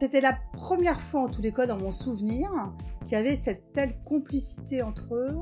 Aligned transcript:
C'était 0.00 0.20
la 0.20 0.34
première 0.52 1.00
fois, 1.00 1.22
en 1.22 1.28
tous 1.28 1.40
les 1.40 1.52
cas, 1.52 1.66
dans 1.66 1.78
mon 1.78 1.90
souvenir, 1.90 2.50
qu'il 3.04 3.12
y 3.12 3.14
avait 3.14 3.34
cette 3.34 3.72
telle 3.72 3.98
complicité 4.02 4.82
entre 4.82 5.14
eux. 5.14 5.38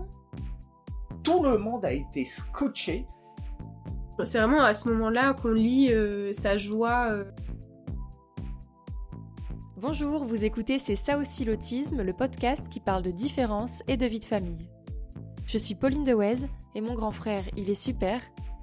Tout 1.25 1.43
le 1.43 1.59
monde 1.59 1.85
a 1.85 1.93
été 1.93 2.25
scotché. 2.25 3.07
C'est 4.23 4.39
vraiment 4.39 4.63
à 4.63 4.73
ce 4.73 4.89
moment-là 4.91 5.35
qu'on 5.35 5.51
lit 5.51 5.93
euh, 5.93 6.33
sa 6.33 6.57
joie. 6.57 7.09
euh. 7.11 7.25
Bonjour, 9.77 10.25
vous 10.25 10.45
écoutez 10.45 10.79
C'est 10.79 10.95
ça 10.95 11.19
aussi 11.19 11.45
l'autisme, 11.45 12.03
le 12.03 12.13
podcast 12.13 12.69
qui 12.69 12.79
parle 12.79 13.03
de 13.03 13.11
différence 13.11 13.83
et 13.89 13.97
de 13.97 14.07
vie 14.07 14.21
de 14.21 14.25
famille. 14.25 14.69
Je 15.47 15.59
suis 15.59 15.75
Pauline 15.75 16.05
Dewez 16.05 16.47
et 16.77 16.81
mon 16.81 16.95
grand 16.95 17.11
frère, 17.11 17.45
il 17.57 17.69
est 17.69 17.75
super 17.75 18.21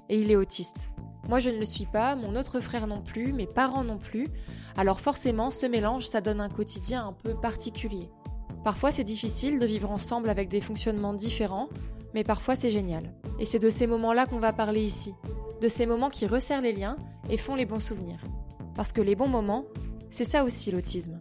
et 0.08 0.18
il 0.18 0.30
est 0.30 0.36
autiste. 0.36 0.88
Moi 1.28 1.38
je 1.38 1.50
ne 1.50 1.58
le 1.58 1.64
suis 1.66 1.86
pas, 1.86 2.16
mon 2.16 2.34
autre 2.34 2.60
frère 2.60 2.86
non 2.86 3.02
plus, 3.02 3.32
mes 3.32 3.46
parents 3.46 3.84
non 3.84 3.98
plus, 3.98 4.26
alors 4.76 5.00
forcément 5.00 5.50
ce 5.50 5.66
mélange 5.66 6.06
ça 6.06 6.20
donne 6.20 6.40
un 6.40 6.48
quotidien 6.48 7.06
un 7.06 7.12
peu 7.12 7.34
particulier. 7.34 8.08
Parfois 8.64 8.92
c'est 8.92 9.04
difficile 9.04 9.58
de 9.58 9.66
vivre 9.66 9.90
ensemble 9.90 10.30
avec 10.30 10.48
des 10.48 10.60
fonctionnements 10.60 11.14
différents, 11.14 11.68
mais 12.14 12.24
parfois 12.24 12.56
c'est 12.56 12.70
génial. 12.70 13.14
Et 13.38 13.44
c'est 13.44 13.58
de 13.58 13.70
ces 13.70 13.86
moments-là 13.86 14.26
qu'on 14.26 14.38
va 14.38 14.52
parler 14.52 14.82
ici, 14.82 15.14
de 15.60 15.68
ces 15.68 15.86
moments 15.86 16.10
qui 16.10 16.26
resserrent 16.26 16.60
les 16.60 16.72
liens 16.72 16.96
et 17.28 17.36
font 17.36 17.54
les 17.54 17.66
bons 17.66 17.80
souvenirs. 17.80 18.20
Parce 18.74 18.92
que 18.92 19.00
les 19.00 19.16
bons 19.16 19.28
moments, 19.28 19.64
c'est 20.10 20.24
ça 20.24 20.44
aussi 20.44 20.70
l'autisme. 20.70 21.20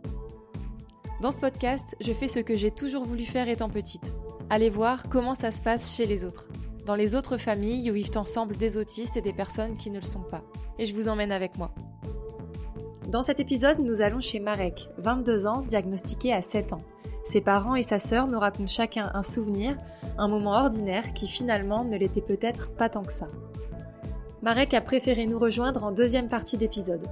Dans 1.22 1.32
ce 1.32 1.38
podcast, 1.38 1.96
je 2.02 2.14
fais 2.14 2.28
ce 2.28 2.40
que 2.40 2.56
j'ai 2.56 2.72
toujours 2.72 3.04
voulu 3.04 3.26
faire 3.26 3.48
étant 3.48 3.70
petite. 3.70 4.14
Aller 4.50 4.70
voir 4.70 5.04
comment 5.10 5.36
ça 5.36 5.52
se 5.52 5.62
passe 5.62 5.96
chez 5.96 6.06
les 6.06 6.26
autres. 6.26 6.48
Dans 6.86 6.96
les 6.96 7.16
autres 7.16 7.38
familles 7.38 7.92
où 7.92 7.94
vivent 7.94 8.18
ensemble 8.18 8.58
des 8.58 8.76
autistes 8.76 9.18
et 9.18 9.22
des 9.22 9.34
personnes 9.34 9.78
qui 9.78 9.92
ne 9.92 10.00
le 10.00 10.06
sont 10.06 10.24
pas. 10.24 10.42
Et 10.80 10.86
je 10.86 10.96
vous 10.96 11.08
emmène 11.08 11.32
avec 11.32 11.58
moi. 11.58 11.74
Dans 13.10 13.24
cet 13.24 13.40
épisode, 13.40 13.80
nous 13.80 14.02
allons 14.02 14.22
chez 14.22 14.40
Marek, 14.40 14.90
22 15.00 15.48
ans, 15.48 15.62
diagnostiqué 15.62 16.34
à 16.34 16.42
7 16.42 16.74
ans. 16.74 16.82
Ses 17.26 17.42
parents 17.42 17.76
et 17.76 17.84
sa 17.84 18.00
sœur 18.00 18.28
nous 18.28 18.40
racontent 18.40 18.68
chacun 18.68 19.10
un 19.14 19.24
souvenir, 19.24 19.76
un 20.18 20.28
moment 20.28 20.54
ordinaire 20.54 21.14
qui 21.14 21.28
finalement 21.28 21.84
ne 21.84 21.98
l'était 21.98 22.22
peut-être 22.22 22.72
pas 22.72 22.90
tant 22.90 23.04
que 23.04 23.12
ça. 23.12 23.28
Marek 24.44 24.74
a 24.74 24.82
préféré 24.82 25.26
nous 25.26 25.40
rejoindre 25.40 25.84
en 25.84 25.92
deuxième 25.92 26.30
partie 26.30 26.58
d'épisode. 26.58 27.06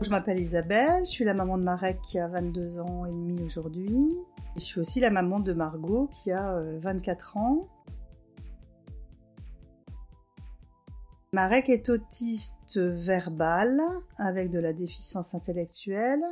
Je 0.00 0.10
m'appelle 0.10 0.38
Isabelle, 0.38 1.04
je 1.04 1.10
suis 1.10 1.24
la 1.24 1.34
maman 1.34 1.56
de 1.56 1.64
Marek 1.64 1.98
qui 2.02 2.18
a 2.18 2.28
22 2.28 2.80
ans 2.80 3.06
et 3.06 3.12
demi 3.12 3.42
aujourd'hui. 3.44 4.14
Je 4.56 4.62
suis 4.62 4.78
aussi 4.78 5.00
la 5.00 5.10
maman 5.10 5.40
de 5.40 5.52
Margot 5.52 6.08
qui 6.12 6.30
a 6.30 6.52
euh, 6.52 6.78
24 6.80 7.36
ans. 7.38 7.66
Marek 11.34 11.68
est 11.68 11.88
autiste 11.88 12.78
verbal 12.78 13.82
avec 14.18 14.52
de 14.52 14.60
la 14.60 14.72
déficience 14.72 15.34
intellectuelle. 15.34 16.22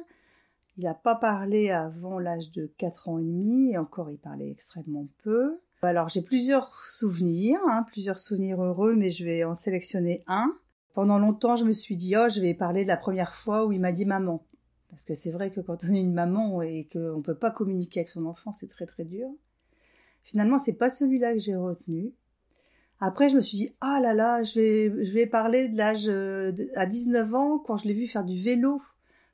Il 0.79 0.85
n'a 0.85 0.95
pas 0.95 1.17
parlé 1.17 1.71
avant 1.71 2.21
l'âge 2.21 2.53
de 2.53 2.71
4 2.79 3.09
ans 3.09 3.19
et 3.19 3.25
demi 3.25 3.73
et 3.73 3.79
encore 3.79 4.13
il 4.13 4.19
parlait 4.19 4.49
extrêmement 4.49 5.09
peu. 5.25 5.59
Alors 5.83 6.09
j'ai 6.09 6.23
plusieurs 6.23 6.87
souvenirs, 6.87 7.59
hein, 7.69 7.85
plusieurs 7.89 8.21
souvenirs 8.21 8.63
heureux, 8.63 8.95
mais 8.95 9.11
je 9.11 9.25
vais 9.25 9.43
en 9.43 9.57
sélectionner 9.57 10.23
un. 10.29 10.55
Pendant 10.95 11.19
longtemps, 11.19 11.57
je 11.57 11.65
me 11.65 11.73
suis 11.73 11.97
dit, 11.97 12.17
oh, 12.17 12.29
je 12.29 12.41
vais 12.41 12.55
parler 12.55 12.85
de 12.85 12.89
la 12.89 12.97
première 12.97 13.35
fois 13.35 13.67
où 13.67 13.73
il 13.73 13.81
m'a 13.81 13.91
dit 13.91 14.05
maman. 14.05 14.45
Parce 14.89 15.03
que 15.03 15.17
c'est 15.17 15.33
vrai 15.33 15.51
que 15.51 15.61
quand 15.61 15.83
on 15.83 15.93
est 15.93 16.01
une 16.01 16.15
maman 16.15 16.63
et 16.63 16.89
qu'on 16.93 17.17
ne 17.17 17.23
peut 17.23 17.35
pas 17.35 17.51
communiquer 17.51 18.01
avec 18.01 18.09
son 18.09 18.25
enfant, 18.25 18.53
c'est 18.53 18.69
très 18.69 18.87
très 18.87 19.03
dur. 19.03 19.27
Finalement, 20.23 20.61
c'est 20.61 20.75
pas 20.75 20.91
celui-là 20.91 21.33
que 21.33 21.41
j'ai 21.41 21.57
retenu. 21.57 22.13
Après, 23.05 23.29
je 23.29 23.35
me 23.35 23.41
suis 23.41 23.59
dit, 23.59 23.73
ah 23.81 23.99
là 24.01 24.15
là, 24.15 24.45
je 24.45 24.61
vais, 25.13 25.27
parler 25.27 25.69
de 25.69 25.77
l'âge 25.77 26.09
euh, 26.09 26.53
à 26.77 26.87
19 26.87 27.35
ans, 27.35 27.59
quand 27.59 27.77
je 27.77 27.89
l'ai 27.89 27.95
vu 27.95 28.07
faire 28.07 28.23
du 28.23 28.41
vélo. 28.41 28.81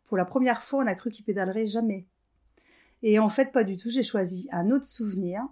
Pour 0.06 0.16
la 0.16 0.24
première 0.24 0.62
fois, 0.62 0.82
on 0.82 0.86
a 0.86 0.94
cru 0.94 1.10
qu'il 1.10 1.26
pédalerait 1.26 1.66
jamais. 1.66 2.06
Et 3.02 3.18
en 3.18 3.28
fait, 3.28 3.52
pas 3.52 3.64
du 3.64 3.76
tout. 3.76 3.90
J'ai 3.90 4.02
choisi 4.02 4.48
un 4.52 4.70
autre 4.70 4.86
souvenir 4.86 5.42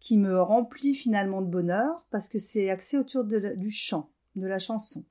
qui 0.00 0.18
me 0.18 0.38
remplit 0.38 0.94
finalement 0.94 1.40
de 1.40 1.48
bonheur 1.48 2.04
parce 2.10 2.28
que 2.28 2.38
c'est 2.38 2.68
axé 2.68 2.98
autour 2.98 3.24
du 3.24 3.70
chant, 3.70 4.10
de 4.36 4.46
la 4.46 4.58
chanson. 4.58 5.02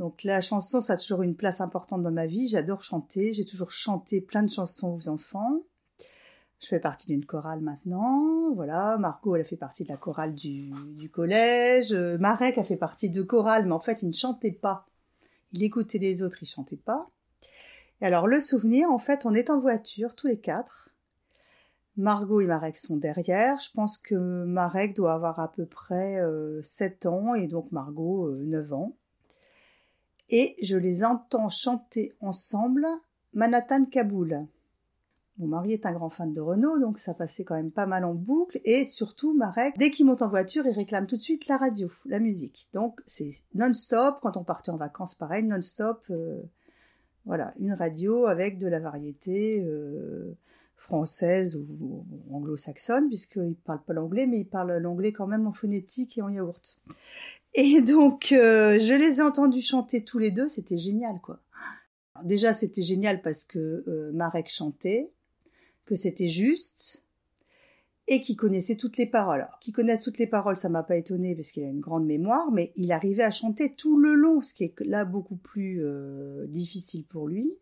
Donc 0.00 0.24
la 0.24 0.40
chanson, 0.40 0.80
ça 0.80 0.94
a 0.94 0.96
toujours 0.96 1.22
une 1.22 1.36
place 1.36 1.60
importante 1.60 2.02
dans 2.02 2.10
ma 2.10 2.26
vie. 2.26 2.48
J'adore 2.48 2.82
chanter. 2.82 3.32
J'ai 3.32 3.44
toujours 3.44 3.70
chanté 3.70 4.20
plein 4.20 4.42
de 4.42 4.50
chansons 4.50 4.96
aux 4.96 5.08
enfants. 5.08 5.62
Je 6.60 6.68
fais 6.68 6.80
partie 6.80 7.06
d'une 7.06 7.24
chorale 7.24 7.60
maintenant. 7.60 8.52
Voilà, 8.54 8.96
Margot, 8.98 9.36
elle 9.36 9.42
a 9.42 9.44
fait 9.44 9.56
partie 9.56 9.84
de 9.84 9.88
la 9.88 9.96
chorale 9.96 10.34
du, 10.34 10.72
collège. 11.12 11.92
Euh, 11.92 12.16
Marek 12.18 12.58
a 12.58 12.64
fait 12.64 12.76
partie 12.76 13.10
de 13.10 13.22
chorale, 13.22 13.66
mais 13.66 13.72
en 13.72 13.80
fait, 13.80 14.02
il 14.02 14.08
ne 14.08 14.14
chantait 14.14 14.52
pas. 14.52 14.86
Il 15.52 15.62
écoutait 15.62 15.98
les 15.98 16.22
autres, 16.22 16.42
il 16.42 16.46
chantait 16.46 16.76
pas. 16.76 17.10
Et 18.00 18.06
alors, 18.06 18.26
le 18.26 18.40
souvenir, 18.40 18.90
en 18.90 18.98
fait, 18.98 19.26
on 19.26 19.34
est 19.34 19.50
en 19.50 19.60
voiture, 19.60 20.14
tous 20.14 20.26
les 20.26 20.38
quatre. 20.38 20.94
Margot 21.96 22.40
et 22.40 22.46
Marek 22.46 22.76
sont 22.76 22.96
derrière. 22.96 23.58
Je 23.58 23.70
pense 23.72 23.98
que 23.98 24.14
Marek 24.14 24.94
doit 24.94 25.14
avoir 25.14 25.40
à 25.40 25.50
peu 25.50 25.64
près 25.66 26.20
euh, 26.20 26.60
7 26.62 27.06
ans 27.06 27.34
et 27.34 27.46
donc 27.46 27.72
Margot 27.72 28.28
euh, 28.28 28.42
9 28.44 28.72
ans. 28.72 28.96
Et 30.28 30.56
je 30.60 30.76
les 30.76 31.04
entends 31.04 31.48
chanter 31.48 32.12
ensemble 32.20 32.86
Manhattan 33.32 33.86
Kaboul. 33.86 34.46
Mon 35.38 35.48
mari 35.48 35.74
est 35.74 35.84
un 35.84 35.92
grand 35.92 36.08
fan 36.08 36.32
de 36.32 36.40
Renault, 36.40 36.78
donc 36.78 36.98
ça 36.98 37.12
passait 37.12 37.44
quand 37.44 37.56
même 37.56 37.70
pas 37.70 37.84
mal 37.84 38.04
en 38.06 38.14
boucle. 38.14 38.58
Et 38.64 38.84
surtout, 38.84 39.34
Marek, 39.34 39.74
dès 39.76 39.90
qu'il 39.90 40.06
monte 40.06 40.22
en 40.22 40.28
voiture, 40.28 40.66
il 40.66 40.72
réclame 40.72 41.06
tout 41.06 41.16
de 41.16 41.20
suite 41.20 41.46
la 41.46 41.58
radio, 41.58 41.90
la 42.06 42.20
musique. 42.20 42.68
Donc 42.72 43.02
c'est 43.06 43.30
non-stop. 43.54 44.18
Quand 44.22 44.38
on 44.38 44.44
partait 44.44 44.70
en 44.70 44.76
vacances, 44.76 45.14
pareil, 45.14 45.42
non-stop. 45.44 46.04
euh, 46.10 46.40
voilà, 47.26 47.52
une 47.58 47.72
radio 47.72 48.26
avec 48.26 48.56
de 48.56 48.68
la 48.68 48.78
variété 48.78 49.60
euh, 49.66 50.32
française 50.76 51.56
ou, 51.56 52.06
anglo-saxonne, 52.30 53.08
puisqu'il 53.08 53.56
parle 53.56 53.82
pas 53.82 53.92
l'anglais, 53.92 54.26
mais 54.26 54.40
il 54.40 54.46
parle 54.46 54.76
l'anglais 54.78 55.12
quand 55.12 55.26
même 55.26 55.46
en 55.46 55.52
phonétique 55.52 56.16
et 56.16 56.22
en 56.22 56.28
yaourt. 56.28 56.78
Et 57.54 57.80
donc, 57.82 58.30
euh, 58.32 58.78
je 58.78 58.94
les 58.94 59.18
ai 59.18 59.22
entendus 59.22 59.60
chanter 59.60 60.04
tous 60.04 60.18
les 60.18 60.30
deux, 60.30 60.46
c'était 60.46 60.78
génial, 60.78 61.20
quoi. 61.20 61.40
Déjà, 62.22 62.52
c'était 62.52 62.82
génial 62.82 63.20
parce 63.20 63.44
que 63.44 64.10
Marek 64.14 64.48
chantait, 64.48 65.10
que 65.86 65.94
c'était 65.94 66.28
juste, 66.28 67.02
et 68.08 68.22
qu'il 68.22 68.36
connaissait 68.36 68.76
toutes 68.76 68.98
les 68.98 69.06
paroles. 69.06 69.40
Alors, 69.40 69.58
qu'il 69.60 69.72
connaisse 69.72 70.02
toutes 70.02 70.18
les 70.18 70.26
paroles, 70.26 70.56
ça 70.56 70.68
m'a 70.68 70.82
pas 70.82 70.96
étonné 70.96 71.34
parce 71.34 71.50
qu'il 71.50 71.64
a 71.64 71.68
une 71.68 71.80
grande 71.80 72.06
mémoire, 72.06 72.52
mais 72.52 72.72
il 72.76 72.92
arrivait 72.92 73.24
à 73.24 73.30
chanter 73.30 73.74
tout 73.74 73.98
le 73.98 74.14
long, 74.14 74.40
ce 74.42 74.54
qui 74.54 74.64
est 74.64 74.80
là 74.80 75.04
beaucoup 75.04 75.36
plus 75.36 75.80
euh, 75.82 76.46
difficile 76.46 77.04
pour 77.04 77.26
lui. 77.26 77.52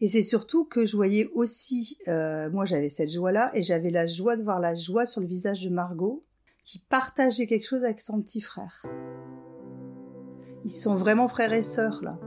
Et 0.00 0.08
c'est 0.08 0.22
surtout 0.22 0.64
que 0.64 0.84
je 0.84 0.96
voyais 0.96 1.30
aussi, 1.34 1.96
euh, 2.08 2.50
moi 2.50 2.64
j'avais 2.64 2.88
cette 2.88 3.10
joie-là, 3.10 3.50
et 3.54 3.62
j'avais 3.62 3.90
la 3.90 4.06
joie 4.06 4.36
de 4.36 4.42
voir 4.42 4.60
la 4.60 4.74
joie 4.74 5.06
sur 5.06 5.20
le 5.20 5.26
visage 5.26 5.60
de 5.62 5.70
Margot, 5.70 6.24
qui 6.64 6.80
partageait 6.80 7.46
quelque 7.46 7.66
chose 7.66 7.84
avec 7.84 8.00
son 8.00 8.20
petit 8.20 8.40
frère. 8.40 8.84
Ils 10.64 10.72
sont 10.72 10.96
vraiment 10.96 11.28
frères 11.28 11.52
et 11.52 11.62
sœurs 11.62 12.02
là. 12.02 12.18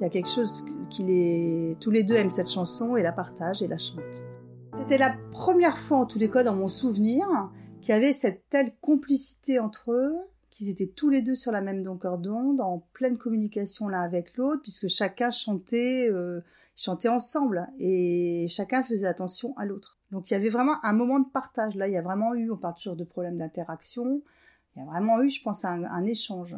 Il 0.00 0.04
y 0.04 0.06
a 0.06 0.10
quelque 0.10 0.30
chose 0.30 0.64
qui 0.90 1.04
les... 1.04 1.76
Tous 1.78 1.90
les 1.90 2.02
deux 2.02 2.16
aiment 2.16 2.30
cette 2.30 2.50
chanson 2.50 2.96
et 2.96 3.02
la 3.02 3.12
partagent 3.12 3.62
et 3.62 3.68
la 3.68 3.78
chantent. 3.78 4.31
C'était 4.74 4.96
la 4.96 5.14
première 5.32 5.76
fois 5.76 5.98
en 5.98 6.06
tous 6.06 6.18
les 6.18 6.30
cas 6.30 6.42
dans 6.42 6.56
mon 6.56 6.68
souvenir 6.68 7.26
qu'il 7.82 7.90
y 7.90 7.96
avait 7.96 8.12
cette 8.12 8.48
telle 8.48 8.74
complicité 8.80 9.58
entre 9.58 9.92
eux, 9.92 10.16
qu'ils 10.50 10.70
étaient 10.70 10.86
tous 10.86 11.10
les 11.10 11.20
deux 11.20 11.34
sur 11.34 11.52
la 11.52 11.60
même 11.60 11.84
longueur 11.84 12.16
d'onde, 12.16 12.60
en 12.60 12.86
pleine 12.94 13.18
communication 13.18 13.88
l'un 13.88 14.00
avec 14.00 14.36
l'autre, 14.36 14.62
puisque 14.62 14.88
chacun 14.88 15.30
chantait, 15.30 16.08
euh, 16.08 16.40
chantait 16.74 17.08
ensemble 17.08 17.68
et 17.78 18.46
chacun 18.48 18.82
faisait 18.82 19.06
attention 19.06 19.54
à 19.58 19.66
l'autre. 19.66 19.98
Donc 20.10 20.30
il 20.30 20.34
y 20.34 20.36
avait 20.36 20.48
vraiment 20.48 20.82
un 20.84 20.92
moment 20.94 21.20
de 21.20 21.28
partage. 21.28 21.74
Là, 21.74 21.86
il 21.86 21.92
y 21.92 21.98
a 21.98 22.02
vraiment 22.02 22.34
eu, 22.34 22.50
on 22.50 22.56
parle 22.56 22.74
toujours 22.74 22.96
de 22.96 23.04
problèmes 23.04 23.36
d'interaction, 23.36 24.22
il 24.74 24.78
y 24.78 24.82
a 24.82 24.86
vraiment 24.86 25.20
eu, 25.20 25.28
je 25.28 25.42
pense, 25.42 25.66
un, 25.66 25.84
un 25.84 26.06
échange. 26.06 26.56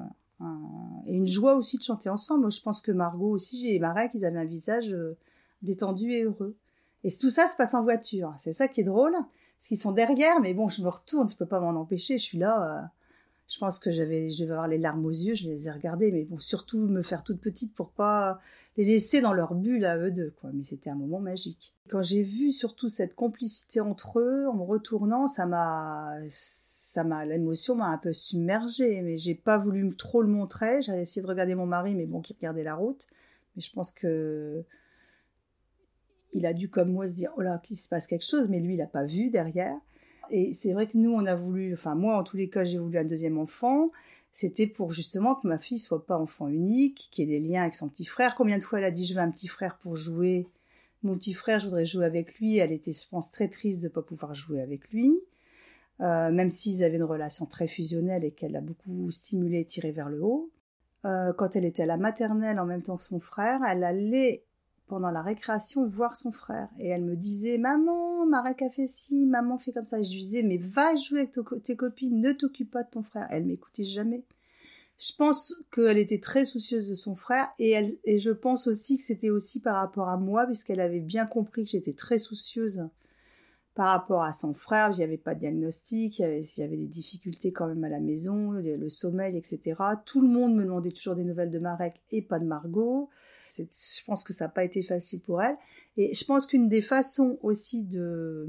et 1.07 1.15
une 1.15 1.27
joie 1.27 1.55
aussi 1.55 1.79
de 1.79 1.83
chanter 1.83 2.11
ensemble. 2.11 2.53
Je 2.53 2.63
pense 2.63 2.81
que 2.81 2.93
Margot 2.93 3.31
aussi 3.31 3.69
et 3.69 3.81
Marek, 3.81 4.13
ils 4.15 4.25
avaient 4.25 4.39
un 4.39 4.45
visage 4.45 4.93
euh, 4.93 5.17
détendu 5.63 6.13
et 6.13 6.23
heureux. 6.23 6.57
Et 7.05 7.11
tout 7.17 7.31
ça 7.31 7.47
se 7.47 7.57
passe 7.57 7.75
en 7.75 7.83
voiture. 7.83 8.35
C'est 8.39 8.53
ça 8.55 8.67
qui 8.67 8.81
est 8.81 8.85
drôle, 8.85 9.13
parce 9.13 9.69
qu'ils 9.69 9.79
sont 9.79 9.93
derrière, 9.93 10.41
mais 10.41 10.55
bon, 10.55 10.69
je 10.69 10.83
me 10.83 10.89
retourne, 10.89 11.29
je 11.29 11.37
peux 11.37 11.47
pas 11.47 11.61
m'en 11.61 11.79
empêcher. 11.81 12.19
Je 12.19 12.23
suis 12.23 12.39
là. 12.39 12.79
euh, 12.79 12.87
je 13.47 13.59
pense 13.59 13.79
que 13.79 13.91
j'avais, 13.91 14.31
je 14.31 14.43
devais 14.43 14.53
avoir 14.53 14.69
les 14.69 14.79
larmes 14.79 15.05
aux 15.05 15.11
yeux. 15.11 15.35
Je 15.35 15.49
les 15.49 15.69
ai 15.69 15.71
regardés, 15.71 16.11
mais 16.11 16.25
bon, 16.25 16.39
surtout 16.39 16.79
me 16.79 17.03
faire 17.03 17.23
toute 17.23 17.41
petite 17.41 17.75
pour 17.75 17.91
pas 17.91 18.41
les 18.77 18.85
laisser 18.85 19.21
dans 19.21 19.35
leur 19.35 19.55
bulle 19.55 19.85
à 19.85 19.99
eux 19.99 20.11
deux. 20.11 20.33
Mais 20.53 20.65
c'était 20.65 20.91
un 20.91 20.95
moment 20.95 21.21
magique. 21.21 21.75
Quand 21.89 22.03
j'ai 22.03 22.23
vu 22.23 22.53
surtout 22.53 22.89
cette 22.89 23.15
complicité 23.15 23.81
entre 23.81 24.19
eux, 24.19 24.49
en 24.49 24.55
me 24.55 24.63
retournant, 24.63 25.29
ça 25.29 25.45
m'a, 25.47 26.15
ça 26.31 27.05
m'a, 27.05 27.27
l'émotion 27.27 27.75
m'a 27.75 27.89
un 27.89 27.99
peu 27.99 28.13
submergée, 28.13 29.03
mais 29.03 29.19
j'ai 29.19 29.35
pas 29.35 29.59
voulu 29.59 29.95
trop 29.95 30.23
le 30.23 30.29
montrer. 30.29 30.81
J'avais 30.81 31.03
essayé 31.03 31.23
de 31.23 31.29
regarder 31.29 31.55
mon 31.55 31.67
mari, 31.67 31.95
mais 31.95 32.07
bon, 32.07 32.23
qui 32.23 32.33
regardait 32.33 32.65
la 32.65 32.75
route. 32.75 33.07
Mais 33.55 33.63
je 33.63 33.71
pense 33.73 33.93
que 33.93 34.65
il 36.35 36.47
a 36.47 36.53
dû, 36.53 36.69
comme 36.69 36.93
moi, 36.93 37.07
se 37.07 37.15
dire, 37.15 37.31
oh 37.37 37.41
là, 37.41 37.61
qu'il 37.65 37.77
se 37.77 37.89
passe 37.89 38.07
quelque 38.07 38.25
chose, 38.25 38.49
mais 38.49 38.61
lui, 38.61 38.75
il 38.75 38.79
n'a 38.79 38.87
pas 38.87 39.05
vu 39.05 39.31
derrière. 39.31 39.77
Et 40.31 40.53
c'est 40.53 40.73
vrai 40.73 40.87
que 40.87 40.97
nous, 40.97 41.13
on 41.13 41.25
a 41.27 41.35
voulu, 41.35 41.73
enfin, 41.75 41.95
moi, 41.95 42.19
en 42.19 42.25
tous 42.25 42.37
les 42.37 42.49
cas, 42.49 42.65
j'ai 42.65 42.79
voulu 42.79 42.99
un 42.99 43.05
deuxième 43.05 43.39
enfant. 43.39 43.91
C'était 44.33 44.67
pour 44.67 44.93
justement 44.93 45.37
que 45.37 45.47
ma 45.47 45.59
fille 45.59 45.79
soit 45.79 46.05
pas 46.05 46.19
enfant 46.19 46.49
unique, 46.49 47.09
qu'il 47.13 47.29
y 47.29 47.35
ait 47.35 47.39
des 47.39 47.47
liens 47.47 47.63
avec 47.63 47.75
son 47.75 47.89
petit 47.89 48.05
frère. 48.05 48.35
Combien 48.35 48.59
de 48.59 48.63
fois 48.63 48.81
elle 48.81 48.85
a 48.85 48.91
dit 48.91 49.07
je 49.07 49.15
veux 49.15 49.21
un 49.21 49.31
petit 49.31 49.47
frère 49.47 49.79
pour 49.79 49.97
jouer? 49.97 50.49
Mon 51.05 51.17
petit 51.17 51.35
frère, 51.35 51.61
je 51.61 51.67
voudrais 51.67 51.85
jouer 51.85 52.05
avec 52.05 52.39
lui. 52.41 52.59
Elle 52.59 52.73
était, 52.73 52.93
je 52.93 53.09
pense, 53.09 53.31
très 53.31 53.49
triste 53.49 53.81
de 53.81 53.87
ne 53.87 53.93
pas 53.93 54.03
pouvoir 54.03 54.35
jouer 54.35 54.61
avec 54.61 54.91
lui. 54.91 55.21
Euh, 56.01 56.33
même 56.33 56.49
s'ils 56.49 56.83
avaient 56.83 56.97
une 56.97 57.05
relation 57.05 57.47
très 57.47 57.69
fusionnelle 57.69 58.25
et 58.25 58.33
qu'elle 58.33 58.57
a 58.57 58.61
beaucoup 58.61 59.09
stimulé 59.13 59.61
et 59.61 59.65
tiré 59.65 59.93
vers 59.93 60.09
le 60.09 60.21
haut. 60.25 60.51
Euh, 61.05 61.33
quand 61.35 61.55
elle 61.55 61.65
était 61.65 61.85
à 61.85 61.87
la 61.87 61.99
maternelle 61.99 62.59
en 62.59 62.65
même 62.65 62.83
temps 62.83 62.97
que 62.97 63.05
son 63.05 63.21
frère, 63.21 63.61
elle 63.69 63.85
allait 63.85 64.43
pendant 64.95 65.11
la 65.11 65.23
récréation 65.23 65.89
voir 65.89 66.15
son 66.15 66.31
frère. 66.31 66.69
Et 66.79 66.87
elle 66.87 67.03
me 67.03 67.17
disait 67.17 67.59
maman 67.59 68.27
Marek 68.27 68.63
a 68.63 68.71
fait 68.71 68.87
ci 68.87 69.27
maman 69.27 69.59
fait 69.59 69.73
comme 69.73 69.85
ça. 69.85 69.99
Et 69.99 70.05
je 70.05 70.13
lui 70.13 70.21
disais 70.21 70.45
mais 70.45 70.57
va 70.57 70.95
jouer 70.95 71.23
avec 71.23 71.33
tes 71.65 71.75
copines 71.75 72.21
ne 72.21 72.33
t'occupe 72.33 72.71
pas 72.71 72.85
de 72.85 72.91
ton 72.91 73.03
frère. 73.03 73.27
Elle 73.31 73.45
m'écoutait 73.45 73.83
jamais. 73.83 74.23
Je 74.99 75.11
pense 75.19 75.53
qu'elle 75.73 75.99
était 75.99 76.21
très 76.21 76.45
soucieuse 76.45 76.89
de 76.89 76.95
son 76.95 77.17
frère. 77.17 77.49
Et, 77.59 77.71
elle, 77.71 77.89
et 78.05 78.19
je 78.19 78.31
pense 78.31 78.69
aussi 78.69 78.97
que 78.97 79.03
c'était 79.03 79.31
aussi 79.31 79.59
par 79.59 79.75
rapport 79.75 80.09
à 80.09 80.17
moi 80.17 80.47
puisqu'elle 80.47 80.79
avait 80.79 81.01
bien 81.01 81.27
compris 81.27 81.65
que 81.65 81.71
j'étais 81.71 81.95
très 81.95 82.19
soucieuse 82.19 82.81
par 83.75 83.89
rapport 83.89 84.23
à 84.23 84.31
son 84.31 84.55
frère, 84.55 84.91
il 84.93 84.99
n'y 84.99 85.03
avait 85.03 85.19
pas 85.19 85.35
de 85.35 85.41
diagnostic, 85.41 86.21
y, 86.21 86.23
avait, 86.23 86.43
il 86.43 86.61
y, 86.61 86.63
avait, 86.63 86.77
des 86.77 86.87
difficultés 86.87 87.51
quand 87.51 87.67
même 87.67 87.83
à 87.83 87.89
la 87.89 87.99
maison, 87.99 88.53
le 88.53 88.89
sommeil, 88.89 89.37
etc. 89.37 89.75
Tout 90.05 90.21
le 90.21 90.29
monde 90.29 90.55
me 90.55 90.63
demandait 90.63 90.93
toujours 90.93 91.17
des 91.17 91.25
nouvelles 91.25 91.51
de 91.51 91.59
Marek 91.59 92.01
et 92.13 92.23
pas 92.23 92.39
de 92.39 92.45
Margot 92.45 93.11
je 93.59 94.05
pense 94.05 94.25
que 94.25 94.33
ça 94.33 94.47
n'a 94.47 94.51
pas 94.51 94.65
été 94.65 94.83
facile 94.83 95.21
pour 95.21 95.43
elle. 95.43 95.57
Et 95.97 96.15
je 96.15 96.25
pense 96.25 96.47
qu'une 96.47 96.69
des 96.69 96.81
façons 96.81 97.39
aussi 97.43 97.83
de, 97.83 98.47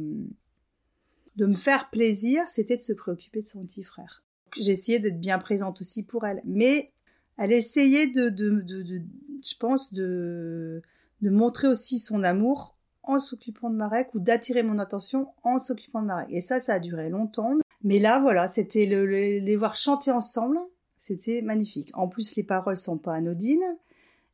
de 1.35 1.45
me 1.45 1.55
faire 1.55 1.89
plaisir, 1.89 2.47
c'était 2.47 2.77
de 2.77 2.81
se 2.81 2.93
préoccuper 2.93 3.41
de 3.41 3.47
son 3.47 3.63
petit 3.65 3.83
frère. 3.83 4.23
J'essayais 4.59 4.99
d'être 4.99 5.19
bien 5.19 5.37
présente 5.39 5.81
aussi 5.81 6.03
pour 6.03 6.25
elle. 6.25 6.41
Mais 6.45 6.91
elle 7.37 7.51
essayait 7.51 8.07
de, 8.07 8.29
de, 8.29 8.61
de, 8.61 9.01
je 9.43 9.57
pense, 9.57 9.93
de, 9.93 10.81
de 11.21 11.29
montrer 11.29 11.67
aussi 11.67 11.99
son 11.99 12.23
amour 12.23 12.75
en 13.03 13.19
s'occupant 13.19 13.69
de 13.69 13.75
Marek 13.75 14.15
ou 14.15 14.19
d'attirer 14.19 14.63
mon 14.63 14.79
attention 14.79 15.27
en 15.43 15.59
s'occupant 15.59 16.01
de 16.01 16.07
Marek. 16.07 16.27
Et 16.31 16.41
ça, 16.41 16.59
ça 16.59 16.75
a 16.75 16.79
duré 16.79 17.09
longtemps. 17.09 17.53
Mais 17.83 17.99
là, 17.99 18.19
voilà, 18.19 18.47
c'était 18.47 18.85
le, 18.85 19.05
les 19.05 19.55
voir 19.55 19.75
chanter 19.75 20.11
ensemble. 20.11 20.57
C'était 20.97 21.43
magnifique. 21.43 21.91
En 21.93 22.07
plus, 22.07 22.35
les 22.35 22.43
paroles 22.43 22.77
sont 22.77 22.97
pas 22.97 23.13
anodines. 23.13 23.77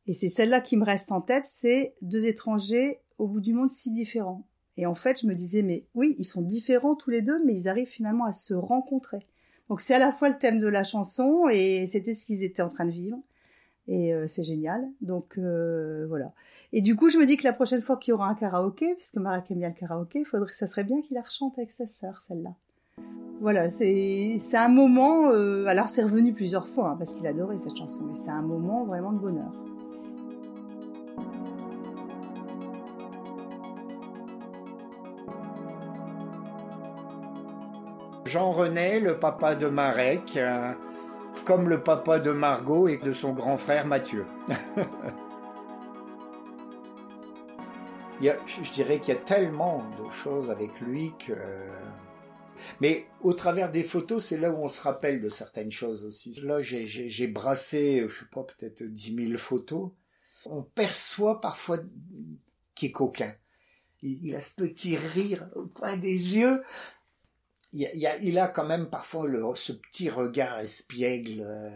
Et 0.06 0.14
c'est 0.14 0.28
celle-là 0.28 0.60
qui 0.60 0.76
me 0.76 0.84
reste 0.84 1.12
en 1.12 1.20
tête, 1.20 1.44
c'est 1.44 1.94
deux 2.02 2.26
étrangers 2.26 3.00
au 3.18 3.26
bout 3.28 3.40
du 3.40 3.54
monde 3.54 3.70
si 3.70 3.92
différents. 3.92 4.46
Et 4.76 4.86
en 4.86 4.94
fait, 4.94 5.20
je 5.20 5.26
me 5.26 5.34
disais, 5.34 5.62
mais 5.62 5.84
oui, 5.94 6.16
ils 6.18 6.24
sont 6.24 6.42
différents 6.42 6.94
tous 6.94 7.10
les 7.10 7.22
deux, 7.22 7.42
mais 7.44 7.54
ils 7.54 7.68
arrivent 7.68 7.88
finalement 7.88 8.24
à 8.24 8.32
se 8.32 8.54
rencontrer. 8.54 9.26
Donc 9.68 9.80
c'est 9.80 9.94
à 9.94 9.98
la 9.98 10.12
fois 10.12 10.28
le 10.28 10.38
thème 10.38 10.58
de 10.58 10.66
la 10.66 10.82
chanson 10.82 11.48
et 11.50 11.86
c'était 11.86 12.14
ce 12.14 12.26
qu'ils 12.26 12.42
étaient 12.44 12.62
en 12.62 12.68
train 12.68 12.84
de 12.84 12.90
vivre. 12.90 13.18
Et 13.88 14.14
euh, 14.14 14.26
c'est 14.26 14.42
génial. 14.42 14.86
Donc 15.00 15.38
euh, 15.38 16.06
voilà. 16.08 16.32
Et 16.72 16.80
du 16.80 16.96
coup, 16.96 17.10
je 17.10 17.18
me 17.18 17.26
dis 17.26 17.36
que 17.36 17.44
la 17.44 17.52
prochaine 17.52 17.82
fois 17.82 17.96
qu'il 17.96 18.12
y 18.12 18.14
aura 18.14 18.28
un 18.28 18.34
karaoké, 18.34 18.94
puisque 18.94 19.16
Marek 19.16 19.50
aime 19.50 19.58
bien 19.58 19.68
le 19.68 19.74
karaoké, 19.74 20.24
faudrait, 20.24 20.52
ça 20.52 20.66
serait 20.66 20.84
bien 20.84 21.00
qu'il 21.02 21.14
la 21.14 21.22
rechante 21.22 21.58
avec 21.58 21.70
sa 21.70 21.86
sœur, 21.86 22.22
celle-là. 22.26 22.54
Voilà, 23.40 23.68
c'est 23.68 24.38
un 24.54 24.68
moment. 24.68 25.30
Euh, 25.30 25.66
alors 25.66 25.88
c'est 25.88 26.02
revenu 26.02 26.32
plusieurs 26.32 26.68
fois 26.68 26.90
hein, 26.90 26.96
parce 26.96 27.12
qu'il 27.12 27.26
adorait 27.26 27.58
cette 27.58 27.76
chanson, 27.76 28.04
mais 28.04 28.14
c'est 28.14 28.30
un 28.30 28.42
moment 28.42 28.84
vraiment 28.84 29.12
de 29.12 29.18
bonheur. 29.18 29.52
Jean-René, 38.32 38.98
le 38.98 39.18
papa 39.18 39.54
de 39.54 39.66
Marek, 39.66 40.38
euh, 40.38 40.72
comme 41.44 41.68
le 41.68 41.82
papa 41.82 42.18
de 42.18 42.30
Margot 42.30 42.88
et 42.88 42.96
de 42.96 43.12
son 43.12 43.34
grand 43.34 43.58
frère 43.58 43.86
Mathieu. 43.86 44.24
je 48.22 48.72
dirais 48.72 49.00
qu'il 49.00 49.12
y 49.12 49.16
a 49.18 49.20
tellement 49.20 49.84
de 50.02 50.10
choses 50.10 50.50
avec 50.50 50.80
lui 50.80 51.12
que... 51.18 51.34
Mais 52.80 53.04
au 53.20 53.34
travers 53.34 53.70
des 53.70 53.82
photos, 53.82 54.24
c'est 54.24 54.38
là 54.38 54.50
où 54.50 54.64
on 54.64 54.68
se 54.68 54.80
rappelle 54.80 55.20
de 55.20 55.28
certaines 55.28 55.70
choses 55.70 56.06
aussi. 56.06 56.32
Là, 56.40 56.62
j'ai 56.62 57.26
brassé, 57.26 58.06
je 58.08 58.20
sais 58.20 58.30
pas, 58.32 58.44
peut-être 58.44 58.82
10 58.82 59.26
000 59.26 59.36
photos. 59.36 59.90
On 60.46 60.62
perçoit 60.62 61.42
parfois 61.42 61.80
qu'il 62.74 62.88
est 62.88 62.92
coquin. 62.92 63.34
Il, 64.00 64.34
a 64.34 64.40
ce 64.40 64.54
petit 64.54 64.96
rire 64.96 65.50
au 65.54 65.66
coin 65.66 65.98
des 65.98 66.38
yeux 66.38 66.62
il, 67.72 68.38
a, 68.38 68.48
quand 68.48 68.66
même 68.66 68.88
parfois 68.88 69.26
ce 69.54 69.72
petit 69.72 70.10
regard 70.10 70.58
espiègle 70.60 71.42
euh, 71.44 71.70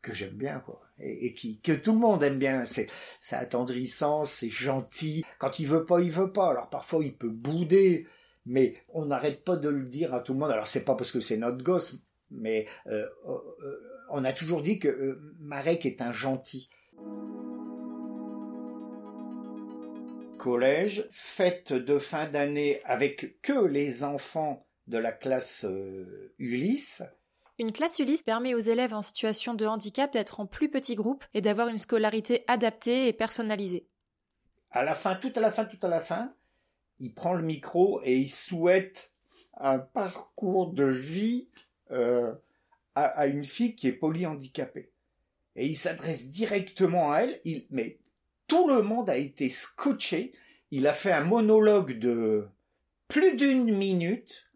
que 0.00 0.12
j'aime 0.12 0.34
bien, 0.34 0.60
quoi. 0.60 0.80
Et, 0.98 1.32
qui, 1.34 1.60
que 1.60 1.72
tout 1.72 1.92
le 1.92 1.98
monde 1.98 2.22
aime 2.22 2.38
bien. 2.38 2.64
C'est, 2.64 2.88
attendrissant, 3.30 4.24
c'est 4.24 4.50
gentil. 4.50 5.24
Quand 5.38 5.58
il 5.58 5.66
veut 5.66 5.84
pas, 5.84 6.00
il 6.00 6.10
veut 6.10 6.32
pas. 6.32 6.50
Alors 6.50 6.70
parfois 6.70 7.04
il 7.04 7.14
peut 7.14 7.28
bouder, 7.28 8.06
mais 8.46 8.74
on 8.88 9.06
n'arrête 9.06 9.44
pas 9.44 9.56
de 9.56 9.68
le 9.68 9.86
dire 9.86 10.14
à 10.14 10.20
tout 10.20 10.32
le 10.32 10.40
monde. 10.40 10.50
Alors 10.50 10.66
c'est 10.66 10.84
pas 10.84 10.94
parce 10.94 11.12
que 11.12 11.20
c'est 11.20 11.36
notre 11.36 11.62
gosse, 11.62 11.96
mais 12.30 12.66
euh, 12.86 13.06
euh, 13.26 13.80
on 14.10 14.24
a 14.24 14.32
toujours 14.32 14.62
dit 14.62 14.78
que 14.78 15.20
Marek 15.40 15.86
est 15.86 16.02
un 16.02 16.12
gentil. 16.12 16.68
Collège, 20.38 21.08
fête 21.12 21.72
de 21.72 21.98
fin 21.98 22.28
d'année 22.28 22.80
avec 22.84 23.40
que 23.42 23.64
les 23.64 24.02
enfants 24.02 24.66
de 24.86 24.98
la 24.98 25.12
classe 25.12 25.64
euh, 25.64 26.34
Ulysse. 26.38 27.02
Une 27.58 27.72
classe 27.72 27.98
Ulysse 27.98 28.22
permet 28.22 28.54
aux 28.54 28.60
élèves 28.60 28.94
en 28.94 29.02
situation 29.02 29.54
de 29.54 29.66
handicap 29.66 30.12
d'être 30.12 30.40
en 30.40 30.46
plus 30.46 30.70
petits 30.70 30.94
groupes 30.94 31.24
et 31.34 31.40
d'avoir 31.40 31.68
une 31.68 31.78
scolarité 31.78 32.44
adaptée 32.46 33.08
et 33.08 33.12
personnalisée. 33.12 33.86
À 34.70 34.84
la 34.84 34.94
fin, 34.94 35.14
tout 35.14 35.32
à 35.36 35.40
la 35.40 35.50
fin, 35.50 35.64
tout 35.64 35.78
à 35.82 35.88
la 35.88 36.00
fin, 36.00 36.34
il 36.98 37.14
prend 37.14 37.34
le 37.34 37.42
micro 37.42 38.00
et 38.04 38.16
il 38.16 38.30
souhaite 38.30 39.12
un 39.58 39.78
parcours 39.78 40.72
de 40.72 40.84
vie 40.84 41.48
euh, 41.90 42.32
à, 42.94 43.26
une 43.26 43.44
fille 43.44 43.74
qui 43.74 43.88
est 43.88 43.92
polyhandicapée. 43.92 44.90
Et 45.56 45.66
il 45.66 45.76
s'adresse 45.76 46.30
directement 46.30 47.12
à 47.12 47.20
elle, 47.20 47.40
il, 47.44 47.66
mais 47.70 47.98
tout 48.46 48.66
le 48.68 48.82
monde 48.82 49.10
a 49.10 49.16
été 49.16 49.48
scotché. 49.48 50.32
Il 50.70 50.86
a 50.86 50.94
fait 50.94 51.12
un 51.12 51.24
monologue 51.24 51.98
de 51.98 52.48
plus 53.08 53.36
d'une 53.36 53.76
minute 53.76 54.51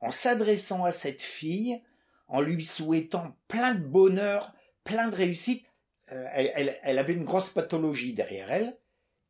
en 0.00 0.10
s'adressant 0.10 0.84
à 0.84 0.92
cette 0.92 1.22
fille, 1.22 1.82
en 2.28 2.40
lui 2.40 2.64
souhaitant 2.64 3.36
plein 3.48 3.74
de 3.74 3.84
bonheur, 3.84 4.54
plein 4.84 5.08
de 5.08 5.14
réussite. 5.14 5.64
Euh, 6.12 6.26
elle, 6.32 6.98
avait 6.98 7.14
une 7.14 7.24
grosse 7.24 7.50
pathologie 7.50 8.14
derrière 8.14 8.50
elle, 8.50 8.78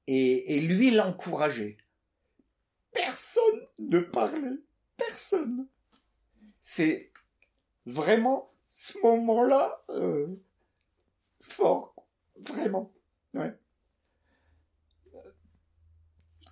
et, 0.07 0.61
lui 0.61 0.91
l'encourageait. 0.91 1.77
Personne 2.93 3.67
ne 3.79 3.99
parlait, 4.01 4.59
personne. 4.97 5.67
C'est 6.63 7.13
vraiment 7.85 8.53
ce 8.71 8.99
moment-là 9.03 9.85
euh, 9.91 10.29
fort, 11.41 11.95
vraiment. 12.37 12.93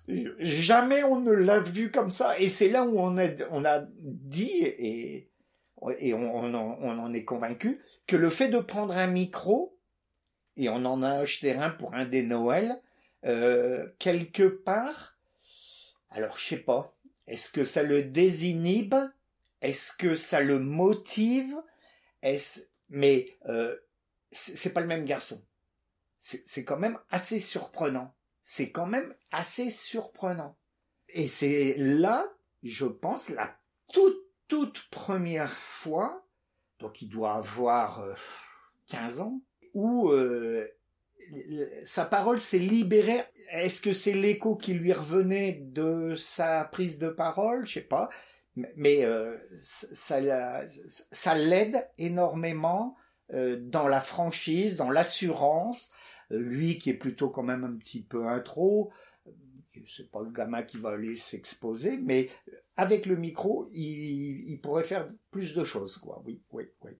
Jamais 0.07 1.03
on 1.03 1.19
ne 1.19 1.31
l'a 1.31 1.59
vu 1.59 1.91
comme 1.91 2.11
ça. 2.11 2.39
Et 2.39 2.47
c'est 2.47 2.69
là 2.69 2.83
où 2.83 2.99
on 2.99 3.17
a, 3.17 3.85
dit, 3.99 4.63
et, 4.63 5.29
on, 5.81 6.53
en, 6.53 7.13
est 7.13 7.25
convaincu, 7.25 7.81
que 8.07 8.15
le 8.15 8.29
fait 8.29 8.47
de 8.47 8.59
prendre 8.59 8.95
un 8.95 9.07
micro, 9.07 9.77
et 10.55 10.69
on 10.69 10.85
en 10.85 11.03
a 11.03 11.19
acheté 11.19 11.53
un 11.53 11.69
pour 11.69 11.93
un 11.93 12.05
des 12.05 12.23
Noëls, 12.23 12.81
euh, 13.25 13.87
quelque 13.99 14.43
part, 14.43 15.17
alors 16.09 16.37
je 16.37 16.45
sais 16.45 16.57
pas, 16.57 16.95
est-ce 17.27 17.51
que 17.51 17.63
ça 17.63 17.83
le 17.83 18.03
désinhibe? 18.03 18.95
Est-ce 19.61 19.91
que 19.91 20.15
ça 20.15 20.39
le 20.39 20.59
motive? 20.59 21.55
Est-ce 22.21 22.61
mais 22.89 23.37
euh, 23.47 23.75
c'est 24.31 24.73
pas 24.73 24.81
le 24.81 24.87
même 24.87 25.05
garçon. 25.05 25.41
C'est 26.19 26.63
quand 26.65 26.77
même 26.77 26.99
assez 27.09 27.39
surprenant 27.39 28.13
c'est 28.49 28.71
quand 28.71 28.85
même 28.85 29.13
assez 29.33 29.69
surprenant. 29.69 30.55
Et 31.09 31.27
c'est 31.27 31.75
là, 31.77 32.25
je 32.63 32.85
pense, 32.85 33.27
la 33.27 33.53
toute, 33.91 34.23
toute 34.47 34.87
première 34.89 35.51
fois, 35.51 36.25
donc 36.79 37.01
il 37.01 37.09
doit 37.09 37.33
avoir 37.33 38.05
15 38.89 39.19
euh, 39.19 39.23
ans, 39.23 39.41
où 39.73 40.11
euh, 40.11 40.65
sa 41.83 42.05
parole 42.05 42.39
s'est 42.39 42.57
libérée. 42.57 43.25
Est-ce 43.51 43.81
que 43.81 43.91
c'est 43.91 44.13
l'écho 44.13 44.55
qui 44.55 44.73
lui 44.73 44.93
revenait 44.93 45.59
de 45.63 46.15
sa 46.15 46.63
prise 46.63 46.99
de 46.99 47.09
parole? 47.09 47.65
Je 47.65 47.73
sais 47.73 47.81
pas. 47.81 48.07
Mais 48.55 49.03
euh, 49.03 49.35
ça, 49.57 50.21
ça 51.11 51.35
l'aide 51.35 51.85
énormément 51.97 52.95
dans 53.29 53.89
la 53.89 53.99
franchise, 53.99 54.77
dans 54.77 54.89
l'assurance, 54.89 55.91
lui 56.29 56.77
qui 56.77 56.89
est 56.89 56.95
plutôt 56.95 57.29
quand 57.29 57.43
même 57.43 57.63
un 57.63 57.75
petit 57.75 58.01
peu 58.01 58.27
intro, 58.27 58.91
c'est 59.85 60.09
pas 60.09 60.21
le 60.21 60.31
gamin 60.31 60.63
qui 60.63 60.77
va 60.77 60.91
aller 60.91 61.15
s'exposer, 61.15 61.97
mais 61.97 62.29
avec 62.75 63.05
le 63.05 63.15
micro, 63.15 63.69
il, 63.73 64.59
pourrait 64.61 64.83
faire 64.83 65.07
plus 65.31 65.53
de 65.53 65.63
choses, 65.63 65.97
quoi. 65.97 66.21
Oui, 66.25 66.41
oui, 66.51 66.65
oui. 66.81 66.91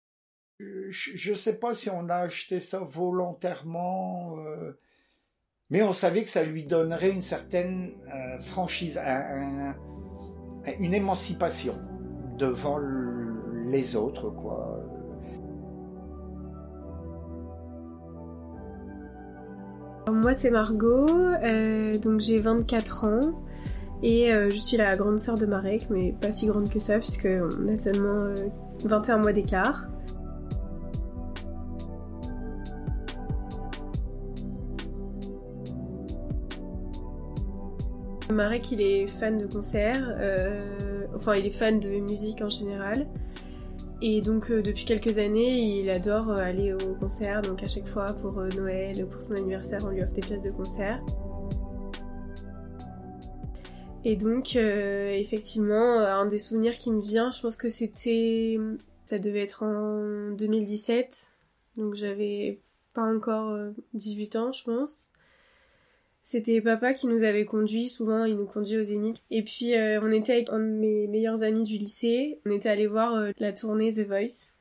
je 0.59 1.31
ne 1.31 1.35
sais 1.35 1.59
pas 1.59 1.73
si 1.73 1.89
on 1.89 2.09
a 2.09 2.17
acheté 2.17 2.59
ça 2.59 2.79
volontairement, 2.79 4.37
euh, 4.39 4.79
mais 5.69 5.81
on 5.81 5.91
savait 5.91 6.23
que 6.23 6.29
ça 6.29 6.43
lui 6.43 6.65
donnerait 6.65 7.09
une 7.09 7.21
certaine 7.21 7.95
euh, 8.13 8.39
franchise, 8.39 8.99
une 10.79 10.93
émancipation 10.93 11.79
devant 12.37 12.79
les 13.65 13.95
autres, 13.95 14.29
quoi. 14.29 14.96
Moi, 20.09 20.33
c'est 20.33 20.49
Margot, 20.49 21.05
donc 22.01 22.21
j'ai 22.21 22.37
24 22.37 23.03
ans. 23.05 23.19
Et 24.03 24.29
je 24.29 24.57
suis 24.57 24.77
la 24.77 24.95
grande 24.95 25.19
sœur 25.19 25.37
de 25.37 25.45
Marek, 25.45 25.87
mais 25.89 26.13
pas 26.19 26.31
si 26.31 26.47
grande 26.47 26.69
que 26.69 26.79
ça, 26.79 26.99
puisqu'on 26.99 27.67
a 27.67 27.77
seulement 27.77 28.33
21 28.85 29.17
mois 29.17 29.33
d'écart. 29.33 29.87
Marek, 38.31 38.71
il 38.71 38.81
est 38.81 39.07
fan 39.07 39.37
de 39.37 39.45
concerts, 39.45 40.15
euh, 40.19 41.05
enfin, 41.15 41.35
il 41.35 41.45
est 41.45 41.51
fan 41.51 41.79
de 41.79 41.99
musique 41.99 42.41
en 42.41 42.49
général. 42.49 43.07
Et 44.01 44.21
donc, 44.21 44.51
euh, 44.51 44.61
depuis 44.61 44.85
quelques 44.85 45.17
années, 45.17 45.79
il 45.79 45.89
adore 45.89 46.31
aller 46.31 46.73
au 46.73 46.95
concert. 46.95 47.41
Donc, 47.41 47.63
à 47.63 47.67
chaque 47.67 47.87
fois, 47.87 48.05
pour 48.05 48.37
euh, 48.37 48.47
Noël, 48.55 49.07
pour 49.07 49.21
son 49.21 49.33
anniversaire, 49.33 49.79
on 49.85 49.89
lui 49.89 50.03
offre 50.03 50.13
des 50.13 50.21
pièces 50.21 50.41
de 50.41 50.51
concert. 50.51 51.03
Et 54.05 54.15
donc, 54.15 54.55
effectivement, 54.55 55.99
un 55.99 56.27
des 56.27 56.37
souvenirs 56.37 56.77
qui 56.77 56.91
me 56.91 57.01
vient, 57.01 57.29
je 57.29 57.41
pense 57.41 57.57
que 57.57 57.67
c'était. 57.67 58.57
Ça 59.03 59.19
devait 59.19 59.41
être 59.41 59.63
en 59.63 60.31
2017. 60.31 61.17
Donc, 61.75 61.95
j'avais 61.95 62.61
pas 62.93 63.01
encore 63.01 63.57
18 63.95 64.35
ans, 64.37 64.53
je 64.53 64.63
pense. 64.63 65.11
C'était 66.29 66.59
papa 66.59 66.91
qui 66.91 67.07
nous 67.07 67.23
avait 67.23 67.45
conduits, 67.45 67.87
souvent 67.87 68.25
il 68.25 68.35
nous 68.35 68.45
conduit 68.45 68.77
aux 68.77 68.83
Zénith. 68.83 69.15
Et 69.31 69.43
puis 69.43 69.75
euh, 69.75 70.01
on 70.03 70.11
était 70.11 70.33
avec 70.33 70.49
un 70.49 70.59
de 70.59 70.65
mes 70.65 71.07
meilleurs 71.07 71.41
amis 71.41 71.63
du 71.63 71.77
lycée, 71.77 72.41
on 72.45 72.51
était 72.51 72.67
allé 72.67 72.85
voir 72.85 73.15
euh, 73.15 73.31
la 73.39 73.53
tournée 73.53 73.93
The 73.93 74.05
Voice. 74.05 74.51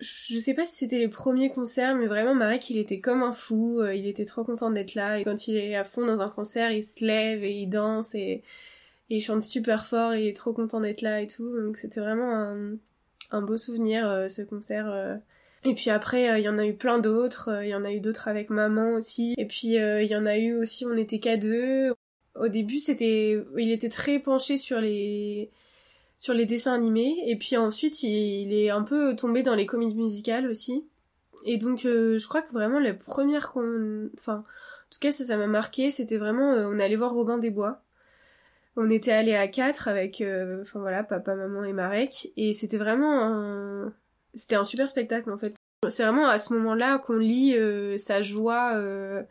Je 0.00 0.38
sais 0.38 0.52
pas 0.52 0.66
si 0.66 0.76
c'était 0.76 0.98
les 0.98 1.08
premiers 1.08 1.48
concerts, 1.48 1.94
mais 1.94 2.06
vraiment 2.06 2.34
Marek 2.34 2.68
il 2.68 2.76
était 2.76 3.00
comme 3.00 3.22
un 3.22 3.32
fou, 3.32 3.80
euh, 3.80 3.94
il 3.94 4.06
était 4.06 4.26
trop 4.26 4.44
content 4.44 4.70
d'être 4.70 4.94
là. 4.94 5.18
Et 5.18 5.24
quand 5.24 5.48
il 5.48 5.56
est 5.56 5.74
à 5.74 5.84
fond 5.84 6.04
dans 6.04 6.20
un 6.20 6.28
concert, 6.28 6.70
il 6.70 6.84
se 6.84 7.02
lève 7.02 7.42
et 7.44 7.52
il 7.52 7.68
danse 7.68 8.14
et, 8.14 8.42
il 9.08 9.22
chante 9.22 9.42
super 9.42 9.86
fort 9.86 10.12
et 10.12 10.24
il 10.24 10.28
est 10.28 10.36
trop 10.36 10.52
content 10.52 10.82
d'être 10.82 11.00
là 11.00 11.22
et 11.22 11.26
tout. 11.26 11.50
Donc 11.62 11.78
c'était 11.78 12.00
vraiment 12.00 12.54
un 13.30 13.40
beau 13.40 13.56
souvenir 13.56 14.26
ce 14.28 14.42
concert 14.42 15.18
et 15.64 15.74
puis 15.74 15.90
après, 15.90 16.30
euh, 16.30 16.38
il 16.38 16.44
y 16.44 16.48
en 16.48 16.58
a 16.58 16.66
eu 16.66 16.74
plein 16.74 16.98
d'autres. 16.98 17.48
Euh, 17.50 17.64
il 17.64 17.70
y 17.70 17.74
en 17.74 17.84
a 17.84 17.92
eu 17.92 18.00
d'autres 18.00 18.28
avec 18.28 18.50
maman 18.50 18.92
aussi. 18.94 19.34
Et 19.38 19.46
puis 19.46 19.78
euh, 19.78 20.02
il 20.02 20.10
y 20.10 20.16
en 20.16 20.26
a 20.26 20.36
eu 20.36 20.54
aussi, 20.54 20.84
on 20.86 20.96
était 20.96 21.18
qu'à 21.20 21.36
deux. 21.36 21.94
Au 22.34 22.48
début, 22.48 22.78
c'était, 22.78 23.42
il 23.56 23.70
était 23.70 23.88
très 23.88 24.18
penché 24.18 24.56
sur 24.56 24.80
les 24.80 25.50
sur 26.18 26.34
les 26.34 26.46
dessins 26.46 26.74
animés. 26.74 27.16
Et 27.26 27.36
puis 27.36 27.56
ensuite, 27.56 28.02
il, 28.02 28.52
est 28.52 28.70
un 28.70 28.82
peu 28.82 29.16
tombé 29.16 29.42
dans 29.42 29.54
les 29.54 29.66
comédies 29.66 29.96
musicales 29.96 30.46
aussi. 30.48 30.84
Et 31.46 31.58
donc, 31.58 31.80
je 31.84 32.26
crois 32.28 32.42
que 32.42 32.52
vraiment 32.52 32.80
la 32.80 32.94
première 32.94 33.50
qu'on, 33.50 34.10
enfin, 34.18 34.38
en 34.38 34.90
tout 34.90 34.98
cas, 35.00 35.12
ça, 35.12 35.24
ça 35.24 35.36
m'a 35.36 35.46
marqué. 35.46 35.90
C'était 35.90 36.16
vraiment, 36.16 36.52
on 36.52 36.78
allait 36.80 36.96
voir 36.96 37.12
Robin 37.12 37.38
des 37.38 37.50
Bois. 37.50 37.82
On 38.76 38.90
était 38.90 39.12
allé 39.12 39.34
à 39.34 39.48
quatre 39.48 39.88
avec, 39.88 40.22
enfin 40.62 40.80
voilà, 40.80 41.04
papa, 41.04 41.34
maman 41.36 41.64
et 41.64 41.72
Marek. 41.72 42.32
Et 42.36 42.54
c'était 42.54 42.78
vraiment 42.78 43.92
c'était 44.34 44.56
un 44.56 44.64
super 44.64 44.88
spectacle 44.88 45.30
en 45.30 45.38
fait. 45.38 45.54
C'est 45.88 46.02
vraiment 46.02 46.28
à 46.28 46.38
ce 46.38 46.52
moment-là 46.54 46.98
qu'on 46.98 47.16
lit 47.16 47.54
euh, 47.56 47.98
sa 47.98 48.22
joie. 48.22 48.74
Euh, 48.74 49.22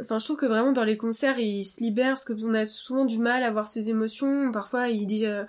enfin, 0.00 0.18
je 0.18 0.24
trouve 0.24 0.36
que 0.36 0.46
vraiment 0.46 0.72
dans 0.72 0.84
les 0.84 0.96
concerts, 0.96 1.38
il 1.38 1.64
se 1.64 1.82
libère 1.82 2.14
parce 2.14 2.24
qu'on 2.24 2.54
a 2.54 2.66
souvent 2.66 3.04
du 3.04 3.18
mal 3.18 3.42
à 3.42 3.50
voir 3.50 3.66
ses 3.66 3.90
émotions. 3.90 4.50
Parfois, 4.52 4.88
il 4.88 5.06
dit 5.06 5.26
euh, 5.26 5.44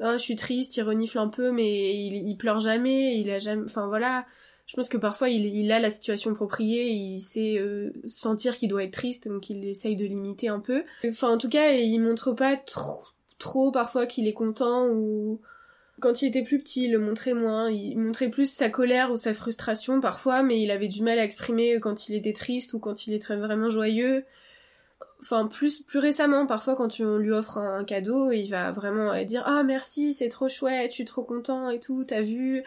oh, 0.00 0.12
je 0.12 0.18
suis 0.18 0.36
triste, 0.36 0.76
il 0.76 0.82
renifle 0.82 1.18
un 1.18 1.28
peu, 1.28 1.50
mais 1.50 1.94
il, 2.06 2.36
pleure 2.36 2.60
jamais. 2.60 3.18
Il 3.18 3.30
a 3.30 3.38
jamais. 3.38 3.64
Enfin 3.64 3.86
voilà. 3.86 4.24
Je 4.66 4.74
pense 4.74 4.88
que 4.88 4.96
parfois 4.96 5.28
il, 5.28 5.70
a 5.70 5.78
la 5.78 5.90
situation 5.90 6.32
appropriée, 6.32 6.90
il 6.90 7.20
sait 7.20 7.62
sentir 8.04 8.56
qu'il 8.56 8.68
doit 8.68 8.82
être 8.82 8.94
triste, 8.94 9.28
donc 9.28 9.48
il 9.48 9.64
essaye 9.64 9.94
de 9.94 10.04
limiter 10.04 10.48
un 10.48 10.58
peu. 10.58 10.82
Enfin, 11.06 11.28
en 11.28 11.38
tout 11.38 11.48
cas, 11.48 11.70
il 11.70 12.00
montre 12.00 12.32
pas 12.32 12.56
trop, 12.56 13.04
trop 13.38 13.70
parfois 13.70 14.06
qu'il 14.06 14.26
est 14.26 14.32
content 14.32 14.88
ou 14.88 15.40
quand 16.00 16.22
il 16.22 16.28
était 16.28 16.42
plus 16.42 16.58
petit, 16.58 16.84
il 16.84 16.92
le 16.92 16.98
montrait 16.98 17.34
moins. 17.34 17.70
Il 17.70 17.98
montrait 17.98 18.28
plus 18.28 18.50
sa 18.50 18.68
colère 18.68 19.10
ou 19.10 19.16
sa 19.16 19.34
frustration 19.34 20.00
parfois, 20.00 20.42
mais 20.42 20.60
il 20.60 20.70
avait 20.70 20.88
du 20.88 21.02
mal 21.02 21.18
à 21.18 21.24
exprimer 21.24 21.78
quand 21.80 22.08
il 22.08 22.14
était 22.14 22.32
triste 22.32 22.74
ou 22.74 22.78
quand 22.78 23.06
il 23.06 23.14
était 23.14 23.36
vraiment 23.36 23.70
joyeux 23.70 24.24
enfin 25.20 25.46
plus 25.46 25.82
plus 25.82 25.98
récemment 25.98 26.46
parfois 26.46 26.76
quand 26.76 27.00
on 27.00 27.16
lui 27.16 27.32
offre 27.32 27.58
un, 27.58 27.84
cadeau 27.84 28.32
il 28.32 28.48
va 28.48 28.70
vraiment 28.70 29.22
dire 29.24 29.42
ah 29.46 29.62
merci 29.62 30.12
c'est 30.12 30.28
trop 30.28 30.48
chouette 30.48 30.90
je 30.90 30.96
suis 30.96 31.04
trop 31.04 31.22
content 31.22 31.70
et 31.70 31.80
tout 31.80 32.04
t'as 32.04 32.20
vu. 32.20 32.62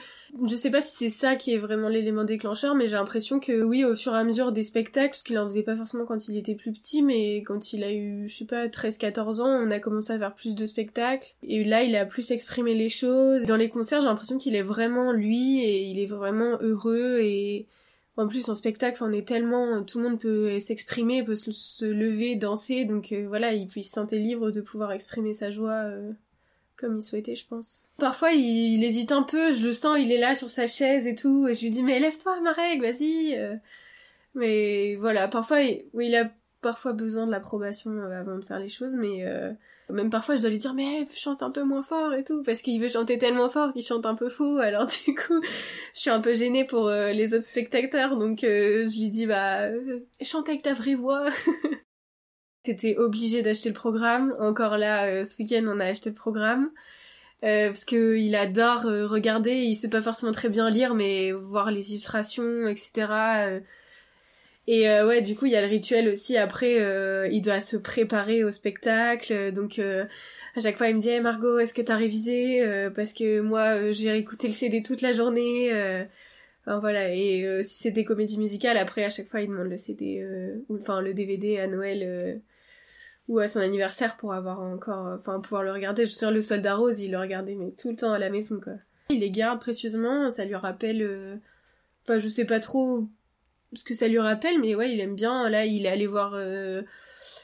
Je 0.48 0.56
sais 0.56 0.70
pas 0.70 0.82
si 0.82 0.96
c'est 0.96 1.10
ça 1.10 1.36
qui 1.36 1.53
est 1.53 1.58
vraiment 1.58 1.89
l'élément 1.89 2.24
déclencheur 2.24 2.75
mais 2.75 2.88
j'ai 2.88 2.96
l'impression 2.96 3.39
que 3.39 3.63
oui 3.63 3.84
au 3.84 3.96
fur 3.96 4.13
et 4.13 4.18
à 4.18 4.24
mesure 4.24 4.51
des 4.51 4.63
spectacles 4.63 5.10
parce 5.10 5.24
qu'il 5.24 5.38
en 5.39 5.46
faisait 5.46 5.63
pas 5.63 5.75
forcément 5.75 6.06
quand 6.06 6.27
il 6.27 6.38
était 6.38 6.56
plus 6.56 6.72
petit 6.72 7.01
mais 7.01 7.38
quand 7.38 7.74
il 7.74 7.84
a 7.84 7.91
eu 7.91 8.27
je 8.27 8.36
sais 8.36 8.46
pas 8.46 8.70
13 8.70 8.98
14 8.98 9.41
ans 9.41 9.48
on 9.48 9.72
a 9.72 9.79
commencé 9.79 10.13
à 10.13 10.20
faire 10.20 10.36
plus 10.36 10.56
de 10.56 10.65
spectacles. 10.65 11.34
Et 11.44 11.63
là 11.63 11.84
il 11.84 11.96
a 11.96 12.06
plus 12.06 12.32
exprimé 12.32 12.75
les 12.75 12.89
choses. 12.89 13.46
Dans 13.46 13.58
les 13.58 13.70
concerts 13.70 14.01
j'ai 14.01 14.08
l'impression 14.08 14.38
qu'il 14.38 14.56
est 14.56 14.62
vraiment 14.62 15.12
lui 15.12 15.62
et 15.62 15.84
il 15.84 16.00
est 16.00 16.06
vraiment 16.06 16.58
heureux 16.62 17.20
et 17.22 17.68
en 18.19 18.27
plus, 18.27 18.49
en 18.49 18.55
spectacle, 18.55 19.01
on 19.01 19.13
est 19.13 19.25
tellement, 19.25 19.81
tout 19.83 19.99
le 19.99 20.09
monde 20.09 20.19
peut 20.19 20.59
s'exprimer, 20.59 21.23
peut 21.23 21.35
se, 21.35 21.85
lever, 21.85 22.35
danser, 22.35 22.83
donc 22.83 23.13
euh, 23.13 23.25
voilà, 23.25 23.53
il, 23.53 23.69
il 23.73 23.83
se 23.83 23.91
sentait 23.93 24.17
libre 24.17 24.51
de 24.51 24.59
pouvoir 24.59 24.91
exprimer 24.91 25.33
sa 25.33 25.51
joie 25.51 25.85
euh, 25.85 26.11
comme 26.75 26.97
il 26.97 27.01
souhaitait, 27.01 27.35
je 27.35 27.47
pense. 27.47 27.85
Parfois, 27.97 28.33
il, 28.33 28.83
hésite 28.83 29.13
un 29.13 29.23
peu, 29.23 29.53
je 29.53 29.63
le 29.63 29.71
sens, 29.71 29.97
il 30.01 30.11
est 30.11 30.19
là 30.19 30.35
sur 30.35 30.49
sa 30.49 30.67
chaise 30.67 31.07
et 31.07 31.15
tout, 31.15 31.47
et 31.47 31.53
je 31.53 31.61
lui 31.61 31.69
dis 31.69 31.81
mais 31.81 31.97
lève-toi, 31.99 32.41
Marek, 32.41 32.81
vas-y. 32.81 33.35
Euh. 33.38 33.55
Mais 34.35 34.95
voilà, 34.95 35.29
parfois, 35.29 35.61
il 35.61 36.15
a 36.15 36.29
parfois 36.61 36.93
besoin 36.93 37.25
de 37.25 37.31
l'approbation 37.31 37.91
avant 38.01 38.37
de 38.37 38.45
faire 38.45 38.59
les 38.59 38.69
choses, 38.69 38.95
mais 38.95 39.23
même 39.93 40.09
parfois, 40.09 40.35
je 40.35 40.41
dois 40.41 40.49
lui 40.49 40.57
dire, 40.57 40.73
mais 40.73 41.07
chante 41.15 41.41
un 41.41 41.49
peu 41.49 41.63
moins 41.63 41.81
fort 41.81 42.13
et 42.13 42.23
tout, 42.23 42.43
parce 42.43 42.61
qu'il 42.61 42.79
veut 42.81 42.87
chanter 42.87 43.17
tellement 43.17 43.49
fort 43.49 43.73
qu'il 43.73 43.81
chante 43.81 44.05
un 44.05 44.15
peu 44.15 44.29
faux. 44.29 44.57
Alors 44.59 44.85
du 44.85 45.15
coup, 45.15 45.41
je 45.93 45.99
suis 45.99 46.09
un 46.09 46.21
peu 46.21 46.33
gênée 46.33 46.65
pour 46.65 46.87
euh, 46.87 47.11
les 47.11 47.33
autres 47.33 47.45
spectateurs, 47.45 48.17
donc 48.17 48.43
euh, 48.43 48.85
je 48.85 48.99
lui 48.99 49.09
dis, 49.09 49.25
bah, 49.25 49.63
euh, 49.63 49.99
chante 50.21 50.49
avec 50.49 50.61
ta 50.61 50.73
vraie 50.73 50.95
voix. 50.95 51.29
C'était 52.65 52.97
obligé 52.97 53.41
d'acheter 53.41 53.69
le 53.69 53.75
programme. 53.75 54.35
Encore 54.39 54.77
là, 54.77 55.23
ce 55.23 55.41
week-end, 55.41 55.63
on 55.67 55.79
a 55.79 55.85
acheté 55.85 56.09
le 56.09 56.15
programme. 56.15 56.69
parce 57.41 57.85
que 57.85 58.17
il 58.17 58.35
adore 58.35 58.83
regarder, 58.83 59.53
il 59.53 59.75
sait 59.75 59.87
pas 59.87 60.01
forcément 60.01 60.33
très 60.33 60.49
bien 60.49 60.69
lire, 60.69 60.93
mais 60.93 61.31
voir 61.31 61.71
les 61.71 61.91
illustrations, 61.91 62.67
etc. 62.67 63.61
Et 64.71 64.88
euh, 64.88 65.07
ouais, 65.07 65.21
du 65.21 65.35
coup, 65.35 65.47
il 65.47 65.51
y 65.51 65.55
a 65.55 65.61
le 65.61 65.67
rituel 65.67 66.07
aussi. 66.09 66.38
Après, 66.38 66.79
euh, 66.79 67.27
il 67.31 67.41
doit 67.41 67.59
se 67.59 67.75
préparer 67.75 68.43
au 68.43 68.51
spectacle. 68.51 69.51
Donc, 69.51 69.79
euh, 69.79 70.05
à 70.55 70.59
chaque 70.59 70.77
fois, 70.77 70.89
il 70.89 70.95
me 70.95 71.01
dit 71.01 71.09
hey, 71.09 71.21
Margot, 71.21 71.57
est-ce 71.57 71.73
que 71.73 71.81
t'as 71.81 71.95
révisé? 71.95 72.63
Parce 72.95 73.13
que 73.13 73.39
moi, 73.41 73.91
j'ai 73.91 74.15
écouté 74.15 74.45
le 74.45 74.53
CD 74.53 74.83
toute 74.83 75.01
la 75.01 75.11
journée. 75.11 75.71
Voilà. 76.67 77.11
Et 77.15 77.63
si 77.63 77.79
c'est 77.79 77.89
des 77.89 78.05
comédies 78.05 78.38
musicales, 78.38 78.77
après, 78.77 79.03
à 79.03 79.09
chaque 79.09 79.27
fois, 79.29 79.41
il 79.41 79.49
demande 79.49 79.69
le 79.69 79.77
CD, 79.77 80.23
ou 80.69 80.77
enfin 80.77 81.01
le 81.01 81.15
DVD 81.15 81.57
à 81.57 81.65
Noël 81.65 82.39
ou 83.27 83.39
à 83.39 83.47
son 83.47 83.61
anniversaire 83.61 84.17
pour 84.17 84.33
avoir 84.33 84.61
encore, 84.61 85.17
enfin, 85.17 85.39
pouvoir 85.39 85.63
le 85.63 85.71
regarder. 85.71 86.03
Je 86.03 86.09
suis 86.09 86.19
sûre, 86.19 86.29
le 86.29 86.41
Soldat 86.41 86.75
Rose, 86.75 86.99
il 86.99 87.09
le 87.09 87.17
regardait, 87.17 87.55
mais 87.55 87.71
tout 87.71 87.89
le 87.89 87.95
temps 87.95 88.13
à 88.13 88.19
la 88.19 88.29
maison, 88.29 88.59
quoi. 88.63 88.73
Il 89.09 89.21
les 89.21 89.31
garde 89.31 89.59
précieusement. 89.59 90.29
Ça 90.29 90.45
lui 90.45 90.53
rappelle. 90.53 91.39
Enfin, 92.03 92.19
je 92.19 92.27
sais 92.27 92.45
pas 92.45 92.59
trop 92.59 93.07
ce 93.73 93.83
que 93.83 93.93
ça 93.93 94.07
lui 94.07 94.19
rappelle, 94.19 94.59
mais 94.59 94.75
ouais, 94.75 94.91
il 94.91 94.99
aime 94.99 95.15
bien. 95.15 95.47
Là, 95.49 95.65
il 95.65 95.85
est 95.85 95.89
allé 95.89 96.07
voir 96.07 96.33
euh, 96.35 96.81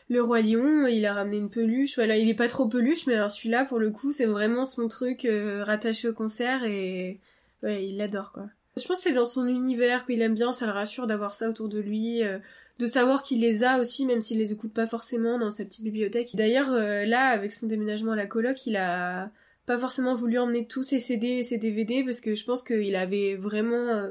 le 0.10 0.22
roi 0.22 0.42
lion, 0.42 0.88
il 0.88 1.06
a 1.06 1.14
ramené 1.14 1.38
une 1.38 1.50
peluche. 1.50 1.96
Voilà, 1.96 2.18
il 2.18 2.30
est 2.30 2.36
pas 2.36 2.48
trop 2.48 2.68
peluche, 2.68 3.06
mais 3.08 3.14
alors 3.14 3.32
celui-là, 3.32 3.66
pour 3.66 3.80
le 3.80 3.92
coup, 3.92 4.12
c'est 4.12 4.26
vraiment 4.26 4.66
son 4.66 4.88
truc 4.88 5.26
euh, 5.26 5.64
rattaché 5.64 6.10
au 6.10 6.14
concert 6.14 6.64
et 6.64 7.20
ouais, 7.64 7.86
il 7.88 7.98
l'adore 7.98 8.32
quoi. 8.32 8.46
Je 8.78 8.86
pense 8.86 8.98
que 8.98 9.04
c'est 9.04 9.14
dans 9.14 9.26
son 9.26 9.48
univers 9.48 10.06
qu'il 10.06 10.22
aime 10.22 10.34
bien, 10.34 10.52
ça 10.52 10.66
le 10.66 10.74
rassure 10.74 11.08
d'avoir 11.08 11.34
ça 11.34 11.50
autour 11.50 11.70
de 11.70 11.80
lui, 11.80 12.24
euh, 12.24 12.40
de 12.78 12.88
savoir 12.88 13.24
qu'il 13.24 13.40
les 13.40 13.64
a 13.64 13.80
aussi, 13.80 14.06
même 14.06 14.20
s'il 14.20 14.38
les 14.38 14.52
écoute 14.52 14.74
pas 14.74 14.86
forcément 14.86 15.40
dans 15.40 15.50
sa 15.50 15.64
petite 15.64 15.84
bibliothèque. 15.84 16.32
D'ailleurs, 16.34 16.72
là, 16.72 17.28
avec 17.30 17.54
son 17.54 17.68
déménagement 17.68 18.12
à 18.12 18.18
la 18.18 18.26
coloc, 18.26 18.66
il 18.66 18.76
a 18.76 19.32
pas 19.66 19.78
forcément 19.78 20.14
voulu 20.14 20.38
emmener 20.40 20.68
tous 20.68 20.84
ses 20.84 21.00
CD 21.00 21.28
et 21.28 21.44
ses 21.44 21.58
DVD 21.58 22.04
parce 22.04 22.20
que 22.20 22.36
je 22.36 22.44
pense 22.44 22.64
qu'il 22.64 22.98
avait 22.98 23.36
vraiment 23.36 24.10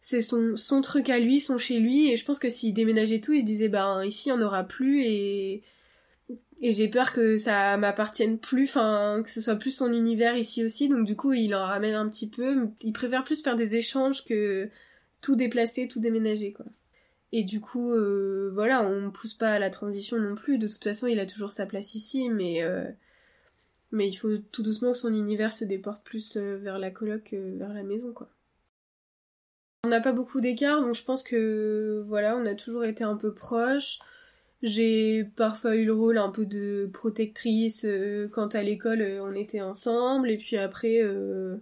c'est 0.00 0.22
son, 0.22 0.56
son 0.56 0.80
truc 0.80 1.10
à 1.10 1.18
lui, 1.18 1.40
son 1.40 1.58
chez 1.58 1.78
lui, 1.78 2.10
et 2.10 2.16
je 2.16 2.24
pense 2.24 2.38
que 2.38 2.48
s'il 2.48 2.74
déménageait 2.74 3.20
tout, 3.20 3.32
il 3.32 3.40
se 3.40 3.46
disait, 3.46 3.68
ben 3.68 4.04
ici, 4.04 4.28
il 4.28 4.32
n'y 4.32 4.38
en 4.38 4.46
aura 4.46 4.64
plus, 4.64 5.02
et 5.04 5.62
Et 6.62 6.72
j'ai 6.72 6.88
peur 6.88 7.12
que 7.12 7.38
ça 7.38 7.76
m'appartienne 7.78 8.38
plus, 8.38 8.64
enfin, 8.68 9.22
que 9.24 9.30
ce 9.30 9.40
soit 9.40 9.56
plus 9.56 9.70
son 9.74 9.92
univers 9.92 10.36
ici 10.36 10.62
aussi. 10.62 10.88
Donc 10.88 11.06
du 11.06 11.16
coup, 11.16 11.32
il 11.32 11.54
en 11.54 11.64
ramène 11.66 11.94
un 11.94 12.08
petit 12.08 12.28
peu. 12.28 12.68
Il 12.82 12.92
préfère 12.92 13.24
plus 13.24 13.42
faire 13.42 13.56
des 13.56 13.76
échanges 13.76 14.24
que 14.26 14.68
tout 15.22 15.36
déplacer, 15.36 15.88
tout 15.88 16.00
déménager, 16.00 16.52
quoi. 16.52 16.66
Et 17.32 17.44
du 17.44 17.60
coup, 17.60 17.92
euh, 17.92 18.50
voilà, 18.54 18.82
on 18.82 19.10
pousse 19.10 19.34
pas 19.34 19.52
à 19.52 19.58
la 19.58 19.70
transition 19.70 20.18
non 20.18 20.34
plus. 20.34 20.58
De 20.58 20.68
toute 20.68 20.84
façon, 20.84 21.06
il 21.06 21.20
a 21.20 21.26
toujours 21.26 21.52
sa 21.52 21.64
place 21.66 21.94
ici, 21.94 22.28
mais 22.28 22.62
euh, 22.62 22.84
mais 23.92 24.08
il 24.08 24.14
faut 24.16 24.36
tout 24.52 24.62
doucement 24.62 24.92
que 24.92 24.98
son 24.98 25.14
univers 25.14 25.52
se 25.52 25.64
déporte 25.64 26.04
plus 26.04 26.36
euh, 26.36 26.58
vers 26.58 26.78
la 26.78 26.90
coloc 26.90 27.24
que 27.24 27.56
vers 27.58 27.72
la 27.72 27.82
maison, 27.84 28.12
quoi. 28.12 28.28
On 29.84 29.88
n'a 29.88 30.00
pas 30.00 30.12
beaucoup 30.12 30.40
d'écart, 30.42 30.82
donc 30.82 30.94
je 30.94 31.04
pense 31.04 31.22
que 31.22 32.04
voilà, 32.06 32.36
on 32.36 32.44
a 32.44 32.54
toujours 32.54 32.84
été 32.84 33.02
un 33.02 33.16
peu 33.16 33.32
proches. 33.32 33.98
J'ai 34.62 35.24
parfois 35.36 35.74
eu 35.74 35.86
le 35.86 35.94
rôle 35.94 36.18
un 36.18 36.28
peu 36.28 36.44
de 36.44 36.90
protectrice 36.92 37.86
euh, 37.86 38.28
quand 38.30 38.54
à 38.54 38.62
l'école 38.62 39.00
euh, 39.00 39.24
on 39.24 39.32
était 39.34 39.62
ensemble, 39.62 40.30
et 40.30 40.36
puis 40.36 40.58
après, 40.58 40.98
euh, 41.02 41.56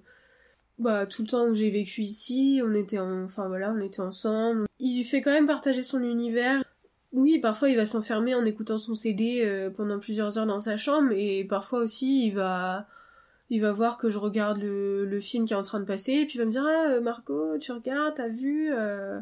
bah 0.80 1.06
tout 1.06 1.22
le 1.22 1.28
temps 1.28 1.46
où 1.46 1.54
j'ai 1.54 1.70
vécu 1.70 2.02
ici, 2.02 2.60
on 2.64 2.74
était, 2.74 2.98
en... 2.98 3.22
enfin 3.24 3.46
voilà, 3.46 3.72
on 3.72 3.80
était 3.80 4.00
ensemble. 4.00 4.66
Il 4.80 5.04
fait 5.04 5.20
quand 5.22 5.30
même 5.30 5.46
partager 5.46 5.84
son 5.84 6.00
univers. 6.02 6.64
Oui, 7.12 7.38
parfois 7.38 7.70
il 7.70 7.76
va 7.76 7.86
s'enfermer 7.86 8.34
en 8.34 8.44
écoutant 8.44 8.78
son 8.78 8.96
CD 8.96 9.70
pendant 9.76 9.98
plusieurs 10.00 10.38
heures 10.38 10.46
dans 10.46 10.60
sa 10.60 10.76
chambre, 10.76 11.12
et 11.12 11.44
parfois 11.44 11.80
aussi 11.80 12.26
il 12.26 12.34
va 12.34 12.86
il 13.50 13.60
va 13.60 13.72
voir 13.72 13.96
que 13.98 14.10
je 14.10 14.18
regarde 14.18 14.58
le, 14.58 15.20
film 15.20 15.46
qui 15.46 15.52
est 15.52 15.56
en 15.56 15.62
train 15.62 15.80
de 15.80 15.84
passer, 15.84 16.12
et 16.12 16.26
puis 16.26 16.34
il 16.36 16.38
va 16.38 16.44
me 16.44 16.50
dire 16.50 16.64
Ah, 16.66 16.90
euh, 16.90 17.00
Marco, 17.00 17.58
tu 17.58 17.72
regardes, 17.72 18.14
t'as 18.14 18.28
vu 18.28 18.72
euh 18.72 19.18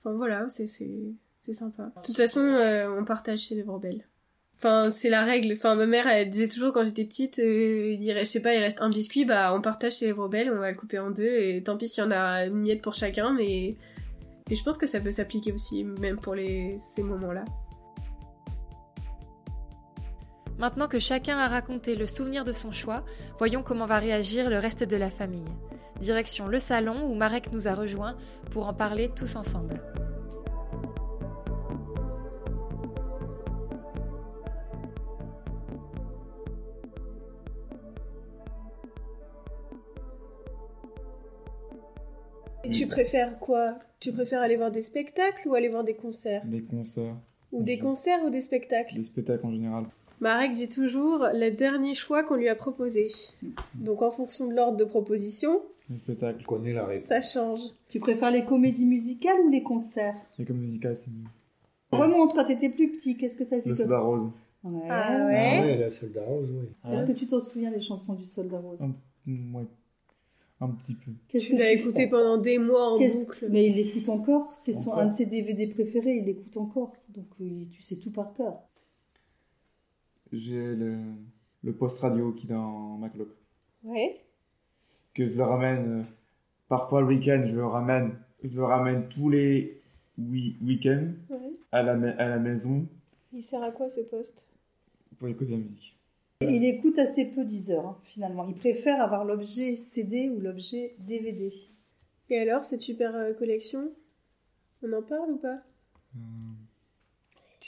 Enfin 0.00 0.16
voilà, 0.16 0.48
c'est 0.48 0.66
c'est 0.66 1.52
sympa. 1.52 1.92
De 1.96 2.02
toute 2.02 2.16
façon, 2.16 2.40
euh, 2.40 2.88
on 2.90 3.04
partage 3.04 3.40
chez 3.40 3.54
les 3.54 3.64
Belle. 3.80 4.06
Enfin, 4.56 4.90
c'est 4.90 5.08
la 5.08 5.22
règle. 5.22 5.52
Enfin, 5.52 5.74
ma 5.74 5.86
mère, 5.86 6.06
elle 6.08 6.30
disait 6.30 6.48
toujours 6.48 6.72
quand 6.72 6.84
j'étais 6.84 7.04
petite, 7.04 7.38
il 7.38 8.12
reste, 8.12 8.26
je 8.26 8.32
sais 8.32 8.42
pas, 8.42 8.54
il 8.54 8.60
reste 8.60 8.82
un 8.82 8.90
biscuit, 8.90 9.24
bah 9.24 9.52
on 9.54 9.60
partage 9.60 9.96
chez 9.98 10.06
les 10.06 10.28
Belle, 10.28 10.52
on 10.52 10.58
va 10.58 10.70
le 10.70 10.76
couper 10.76 10.98
en 10.98 11.10
deux, 11.10 11.36
et 11.38 11.62
tant 11.62 11.76
pis 11.76 11.88
s'il 11.88 12.02
y 12.02 12.06
en 12.06 12.10
a 12.10 12.46
une 12.46 12.54
miette 12.54 12.82
pour 12.82 12.94
chacun, 12.94 13.32
mais 13.32 13.76
et 14.50 14.56
je 14.56 14.64
pense 14.64 14.78
que 14.78 14.86
ça 14.86 15.00
peut 15.00 15.10
s'appliquer 15.10 15.52
aussi, 15.52 15.84
même 15.84 16.16
pour 16.16 16.34
les 16.34 16.78
ces 16.80 17.02
moments-là. 17.02 17.44
Maintenant 20.58 20.88
que 20.88 20.98
chacun 20.98 21.38
a 21.38 21.46
raconté 21.46 21.94
le 21.94 22.06
souvenir 22.06 22.42
de 22.42 22.52
son 22.52 22.72
choix, 22.72 23.04
voyons 23.38 23.62
comment 23.62 23.86
va 23.86 23.98
réagir 23.98 24.50
le 24.50 24.58
reste 24.58 24.82
de 24.82 24.96
la 24.96 25.08
famille. 25.10 25.44
Direction 26.00 26.48
le 26.48 26.58
salon 26.58 27.08
où 27.08 27.14
Marek 27.14 27.52
nous 27.52 27.68
a 27.68 27.74
rejoints 27.74 28.16
pour 28.50 28.66
en 28.66 28.74
parler 28.74 29.10
tous 29.14 29.36
ensemble. 29.36 29.80
Tu 42.72 42.86
préfères 42.86 43.38
quoi? 43.38 43.78
Tu 44.00 44.12
préfères 44.12 44.42
aller 44.42 44.56
voir 44.56 44.70
des 44.70 44.82
spectacles 44.82 45.48
ou 45.48 45.54
aller 45.54 45.68
voir 45.68 45.84
des 45.84 45.94
concerts? 45.94 46.44
Des 46.44 46.62
concerts, 46.62 47.16
Ou 47.52 47.62
des 47.62 47.78
concerts 47.78 48.22
ou 48.24 48.30
des 48.30 48.40
spectacles? 48.40 48.94
Des 48.94 49.04
spectacles 49.04 49.46
en 49.46 49.52
général. 49.52 49.84
Marek 50.20 50.52
dit 50.52 50.68
toujours 50.68 51.26
le 51.32 51.50
dernier 51.50 51.94
choix 51.94 52.22
qu'on 52.24 52.34
lui 52.36 52.48
a 52.48 52.54
proposé. 52.54 53.08
Donc 53.74 54.02
en 54.02 54.10
fonction 54.10 54.46
de 54.48 54.54
l'ordre 54.54 54.76
de 54.76 54.84
proposition, 54.84 55.60
Les 55.90 55.98
spectacles. 55.98 56.40
Je 56.40 56.46
connais 56.46 56.72
la 56.72 56.84
réponse. 56.84 57.08
ça 57.08 57.20
change. 57.20 57.60
Tu 57.88 58.00
préfères 58.00 58.30
les 58.30 58.44
comédies 58.44 58.86
musicales 58.86 59.40
ou 59.46 59.50
les 59.50 59.62
concerts? 59.62 60.16
Et 60.38 60.44
comme 60.44 60.58
musical, 60.58 60.96
c'est 60.96 61.10
mieux. 61.10 61.28
Remonte 61.92 62.34
quand 62.34 62.44
t'étais 62.44 62.68
plus 62.68 62.90
petit, 62.92 63.16
qu'est-ce 63.16 63.36
que 63.36 63.44
t'as 63.44 63.56
vu 63.56 63.62
Le 63.70 63.74
comme- 63.76 63.84
soda 63.86 63.98
rose. 64.00 64.28
Ouais. 64.64 64.82
Ah 64.90 65.06
Ah 65.08 65.26
ouais, 65.26 65.60
ouais, 65.60 65.76
la 65.78 65.88
soldat 65.90 66.20
rose, 66.26 66.50
oui. 66.52 66.92
Est-ce 66.92 67.04
que 67.04 67.12
tu 67.12 67.26
t'en 67.26 67.38
souviens 67.40 67.70
des 67.70 67.80
chansons 67.80 68.14
du 68.14 68.24
Soldat 68.26 68.58
Rose? 68.58 68.82
Un, 68.82 68.92
ouais. 69.54 69.64
Un 70.60 70.68
petit 70.70 70.94
peu. 70.94 71.12
Qu'est-ce 71.28 71.46
Tu 71.46 71.52
que 71.52 71.58
l'as 71.58 71.70
écouté 71.70 72.08
pendant 72.08 72.36
des 72.36 72.58
mois 72.58 72.94
en 72.94 72.98
boucle. 72.98 73.46
Mais 73.48 73.66
il 73.68 73.76
l'écoute 73.76 74.08
encore, 74.08 74.50
c'est 74.52 74.72
son, 74.72 74.92
un 74.94 75.06
de 75.06 75.12
ses 75.12 75.26
DVD 75.26 75.68
préférés, 75.68 76.16
il 76.16 76.24
l'écoute 76.24 76.56
encore. 76.56 76.92
Donc 77.14 77.26
euh, 77.40 77.64
tu 77.70 77.80
sais 77.82 77.96
tout 78.00 78.10
par 78.10 78.32
cœur. 78.32 78.58
J'ai 80.32 80.74
le, 80.74 80.98
le 81.62 81.72
post 81.72 82.00
radio 82.00 82.32
qui 82.32 82.46
est 82.46 82.50
dans 82.50 82.96
ma 82.98 83.08
clope. 83.08 83.34
Ouais. 83.84 84.20
Que 85.14 85.28
je 85.28 85.36
le 85.36 85.44
ramène 85.44 86.00
euh, 86.00 86.02
parfois 86.68 87.00
le 87.00 87.06
week-end, 87.08 87.44
je 87.46 87.54
le 87.56 87.66
ramène, 87.66 88.12
je 88.44 88.56
le 88.56 88.64
ramène 88.64 89.08
tous 89.08 89.30
les 89.30 89.80
week- 90.18 90.56
week-ends 90.62 91.08
ouais. 91.30 91.52
à 91.72 91.82
la, 91.82 91.92
à 91.92 92.28
la 92.28 92.38
maison 92.38 92.86
Il 93.32 93.42
sert 93.42 93.62
à 93.62 93.70
quoi 93.70 93.88
ce 93.88 94.00
poste? 94.00 94.46
Pour 95.18 95.28
écouter 95.28 95.52
la 95.52 95.56
musique. 95.58 95.94
Il 96.42 96.64
écoute 96.64 96.98
assez 97.00 97.24
peu 97.24 97.44
Deezer, 97.44 97.84
hein, 97.84 97.96
finalement. 98.04 98.46
Il 98.48 98.54
préfère 98.54 99.02
avoir 99.02 99.24
l'objet 99.24 99.74
CD 99.74 100.28
ou 100.28 100.38
l'objet 100.40 100.94
DVD. 101.00 101.52
Et 102.30 102.38
alors, 102.38 102.64
cette 102.64 102.80
super 102.80 103.12
euh, 103.16 103.32
collection? 103.32 103.90
On 104.84 104.92
en 104.92 105.02
parle 105.02 105.30
ou 105.32 105.36
pas? 105.38 105.58
Euh, 106.14 106.20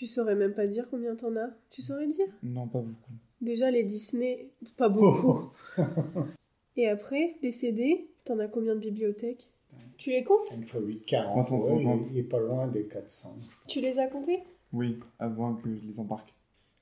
Tu 0.01 0.07
saurais 0.07 0.35
même 0.35 0.55
pas 0.55 0.67
dire 0.67 0.89
combien 0.91 1.15
t'en 1.15 1.37
as. 1.37 1.51
Tu 1.69 1.83
saurais 1.83 2.07
dire? 2.07 2.25
Non, 2.43 2.67
pas 2.67 2.79
beaucoup. 2.79 3.13
Déjà, 3.43 3.71
les 3.71 3.85
Disney, 3.85 4.49
pas 4.79 4.89
beaucoup. 4.89 5.51
Et 6.79 6.89
après, 6.89 7.35
les 7.43 7.53
CD, 7.53 8.09
t'en 8.25 8.39
as 8.39 8.49
combien 8.49 8.75
de 8.77 8.81
bibliothèques? 8.81 9.51
Tu 9.99 10.09
les 10.09 10.23
comptes? 10.25 10.41
5 10.49 10.63
x 10.63 10.73
8, 10.81 11.05
40. 11.05 11.43
350. 11.43 12.01
Ouais, 12.01 12.07
il 12.13 12.17
est 12.19 12.23
pas 12.23 12.39
loin 12.39 12.67
des 12.67 12.85
400. 12.85 13.37
je 13.43 13.47
crois. 13.47 13.65
Tu 13.67 13.81
les 13.83 13.99
as 13.99 14.07
comptés? 14.07 14.39
Oui, 14.73 14.99
avant 15.19 15.55
que 15.57 15.69
je 15.69 15.87
les 15.87 16.01
embarque. 16.01 16.33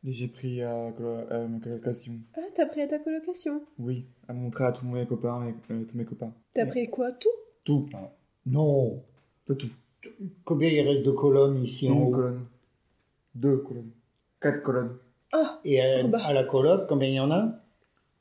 Et 0.06 0.12
j'ai 0.12 0.28
pris 0.28 0.62
à, 0.62 0.92
colo- 0.92 1.26
à 1.28 1.44
ma 1.48 1.58
colocation. 1.58 2.12
Ah, 2.36 2.40
t'as 2.54 2.66
pris 2.66 2.82
à 2.82 2.86
ta 2.86 3.00
colocation? 3.00 3.62
Oui, 3.80 4.06
à 4.28 4.32
montrer 4.32 4.64
à 4.66 4.70
tous 4.70 4.86
mes 4.86 5.04
copains, 5.08 5.40
mes- 5.40 5.74
euh, 5.74 5.84
tous 5.90 5.96
mes 5.96 6.04
copains. 6.04 6.32
T'as 6.54 6.62
Ouais. 6.62 6.68
pris 6.68 6.88
quoi? 6.88 7.10
Tout? 7.10 7.28
Tout, 7.64 7.88
Non. 8.46 9.02
pas 9.44 9.56
tout. 9.56 9.70
Combien 10.44 10.68
il 10.68 10.86
reste 10.86 11.04
de 11.04 11.10
colonnes 11.10 11.60
ici 11.64 11.90
en 11.90 11.96
Une 11.96 12.02
haut? 12.04 12.10
colonne. 12.12 12.46
Deux 13.34 13.58
colonnes. 13.58 13.90
Quatre 14.40 14.62
colonnes. 14.62 14.96
Et 15.64 15.80
à, 15.80 16.02
Oh 16.04 16.08
bah. 16.08 16.18
à 16.24 16.32
la 16.32 16.44
coloc, 16.44 16.86
combien 16.88 17.08
il 17.08 17.14
y 17.14 17.20
en 17.20 17.30
a? 17.30 17.52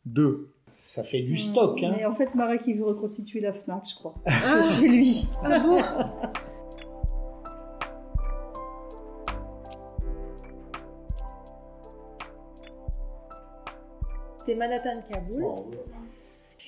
Deux. 0.05 0.53
Ça 0.73 1.03
fait 1.03 1.21
du 1.21 1.37
stock, 1.37 1.81
hein. 1.81 1.93
Mais 1.97 2.05
en 2.05 2.13
fait, 2.13 2.35
Marek, 2.35 2.61
il 2.67 2.77
veut 2.77 2.85
reconstituer 2.85 3.39
la 3.39 3.51
FNAC, 3.53 3.89
je 3.89 3.95
crois. 3.95 4.13
Ah, 4.25 4.63
Chez 4.79 4.87
lui. 4.87 5.27
ah 5.43 5.59
bon? 5.59 5.81
C'était 14.39 14.55
Manhattan 14.55 15.01
Kaboul. 15.07 15.43
Oh, 15.43 15.65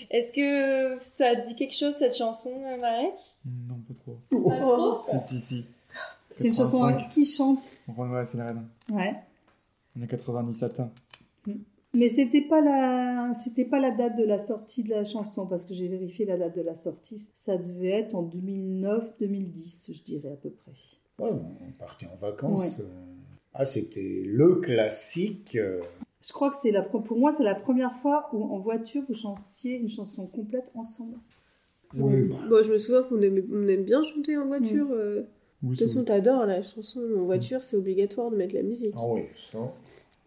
Est-ce 0.09 0.31
que 0.33 1.01
ça 1.01 1.35
dit 1.35 1.55
quelque 1.55 1.75
chose 1.75 1.93
cette 1.93 2.15
chanson, 2.15 2.61
euh, 2.65 2.77
Marek? 2.77 3.15
Non, 3.45 3.75
pas 3.87 3.93
trop. 3.99 4.17
Pas 4.49 4.55
trop? 4.59 4.99
Si, 5.01 5.19
si, 5.27 5.41
si. 5.41 5.65
C'est 6.41 6.47
une 6.47 6.53
chanson 6.53 6.79
85. 6.81 7.09
qui 7.09 7.25
chante. 7.25 7.77
La 8.35 8.45
reine. 8.45 8.67
Ouais. 8.91 9.15
On 9.97 10.01
est 10.01 10.07
97. 10.07 10.79
hein. 10.79 10.91
Mais 11.95 12.07
c'était 12.07 12.41
pas 12.41 12.61
la, 12.61 13.33
c'était 13.33 13.65
pas 13.65 13.79
la 13.79 13.89
date 13.89 14.15
de 14.17 14.23
la 14.23 14.37
sortie 14.37 14.83
de 14.83 14.91
la 14.91 15.03
chanson 15.03 15.47
parce 15.47 15.65
que 15.65 15.73
j'ai 15.73 15.87
vérifié 15.87 16.23
la 16.25 16.37
date 16.37 16.55
de 16.55 16.61
la 16.61 16.75
sortie. 16.75 17.27
Ça 17.33 17.57
devait 17.57 17.89
être 18.01 18.13
en 18.13 18.23
2009-2010, 18.23 19.93
je 19.93 20.03
dirais 20.03 20.29
à 20.31 20.35
peu 20.35 20.49
près. 20.51 20.71
Ouais, 21.19 21.31
on 21.31 21.71
partait 21.79 22.05
en 22.05 22.15
vacances. 22.15 22.77
Ouais. 22.77 22.83
euh. 22.83 22.87
Ah, 23.53 23.65
c'était 23.65 24.21
le 24.25 24.55
classique. 24.55 25.55
euh. 25.55 25.81
Je 26.21 26.31
crois 26.33 26.49
que 26.49 26.55
c'est 26.55 26.71
la, 26.71 26.83
pour 26.83 27.17
moi, 27.17 27.31
c'est 27.31 27.43
la 27.43 27.55
première 27.55 27.93
fois 27.95 28.29
où 28.33 28.43
en 28.43 28.59
voiture 28.59 29.03
vous 29.07 29.15
chantiez 29.15 29.77
une 29.77 29.89
chanson 29.89 30.27
complète 30.27 30.69
ensemble. 30.75 31.17
Oui, 31.97 32.23
bah, 32.23 32.35
Bon, 32.49 32.61
je 32.61 32.71
me 32.73 32.77
souviens 32.77 33.03
qu'on 33.03 33.19
aimait- 33.21 33.45
on 33.51 33.67
aime 33.67 33.83
bien 33.83 34.03
chanter 34.03 34.37
en 34.37 34.45
voiture. 34.45 34.87
euh. 34.91 35.23
Oui, 35.63 35.71
De 35.75 35.79
toute 35.79 35.87
façon, 35.87 36.03
t'adores 36.03 36.45
la 36.45 36.61
chanson 36.61 37.01
en 37.17 37.23
voiture, 37.23 37.63
c'est 37.63 37.75
obligatoire 37.75 38.31
de 38.31 38.37
mettre 38.37 38.55
la 38.55 38.63
musique. 38.63 38.93
ah 38.97 39.05
oui, 39.07 39.23
ça. 39.51 39.57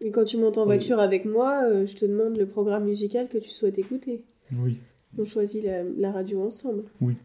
Et 0.01 0.11
quand 0.11 0.25
tu 0.25 0.37
montes 0.37 0.57
en 0.57 0.61
Oui. 0.61 0.67
voiture 0.67 0.99
avec 0.99 1.25
moi, 1.25 1.63
euh, 1.63 1.85
je 1.87 1.95
te 1.95 2.05
demande 2.05 2.37
le 2.37 2.45
programme 2.45 2.85
musical 2.85 3.27
que 3.29 3.37
tu 3.39 3.49
souhaites 3.49 3.79
écouter. 3.79 4.21
Oui, 4.55 4.77
On 5.17 5.25
choisit 5.25 5.63
la, 5.63 5.83
la 5.83 6.11
radio 6.11 6.43
ensemble. 6.43 6.83
Oui. 7.01 7.15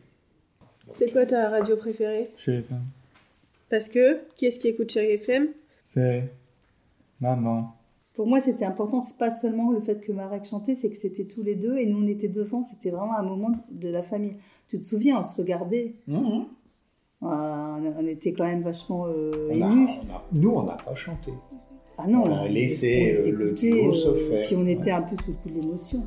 C'est 0.92 1.10
quoi 1.10 1.26
ta 1.26 1.48
radio 1.50 1.76
préférée? 1.76 2.30
Chez 2.38 2.52
les 2.52 2.62
femmes. 2.62 2.84
Parce 3.68 3.88
que, 3.90 4.20
qui 4.36 4.46
est-ce 4.46 4.58
qui 4.60 4.68
écoute 4.68 4.90
Chérie 4.90 5.12
FM 5.14 5.48
C'est 5.86 6.30
maman. 7.20 7.74
Pour 8.14 8.26
moi, 8.26 8.40
c'était 8.40 8.64
important. 8.64 9.00
C'est 9.00 9.18
pas 9.18 9.30
seulement 9.30 9.70
le 9.70 9.80
fait 9.80 10.00
que 10.00 10.10
Marek 10.12 10.44
chantait, 10.46 10.74
c'est 10.74 10.88
que 10.90 10.96
c'était 10.96 11.24
tous 11.24 11.42
les 11.42 11.54
deux 11.54 11.76
et 11.76 11.86
nous 11.86 11.98
on 12.02 12.08
était 12.08 12.28
devant. 12.28 12.62
C'était 12.64 12.90
vraiment 12.90 13.16
un 13.16 13.22
moment 13.22 13.50
de 13.70 13.88
la 13.88 14.02
famille. 14.02 14.36
Tu 14.68 14.78
te 14.78 14.84
souviens, 14.84 15.18
on 15.18 15.22
se 15.22 15.36
regardait? 15.36 15.94
Mhm. 16.06 16.46
Euh, 17.22 17.26
on 17.98 18.06
était 18.06 18.32
quand 18.32 18.44
même 18.46 18.62
vachement 18.62 19.06
euh, 19.08 19.48
On 19.50 19.62
a- 19.62 19.66
émus. 19.72 19.88
on 20.08 20.14
a- 20.14 20.24
nous, 20.32 20.50
on 20.50 20.62
n'a 20.62 20.74
pas 20.76 20.94
chanté. 20.94 21.32
Ah 21.98 22.06
non, 22.06 22.22
On 22.26 22.36
a 22.36 22.46
laissé, 22.46 23.16
on 23.18 23.28
euh, 23.28 23.32
le 23.32 23.52
duo 23.52 23.92
se 23.92 24.08
euh, 24.08 24.28
faire, 24.30 24.46
Puis 24.46 24.54
on 24.56 24.62
ouais. 24.62 24.72
était 24.72 24.92
un 24.92 25.02
peu 25.02 25.16
sous 25.24 25.32
le 25.32 25.36
coup 25.38 25.48
de 25.48 25.60
l'émotion. 25.60 26.02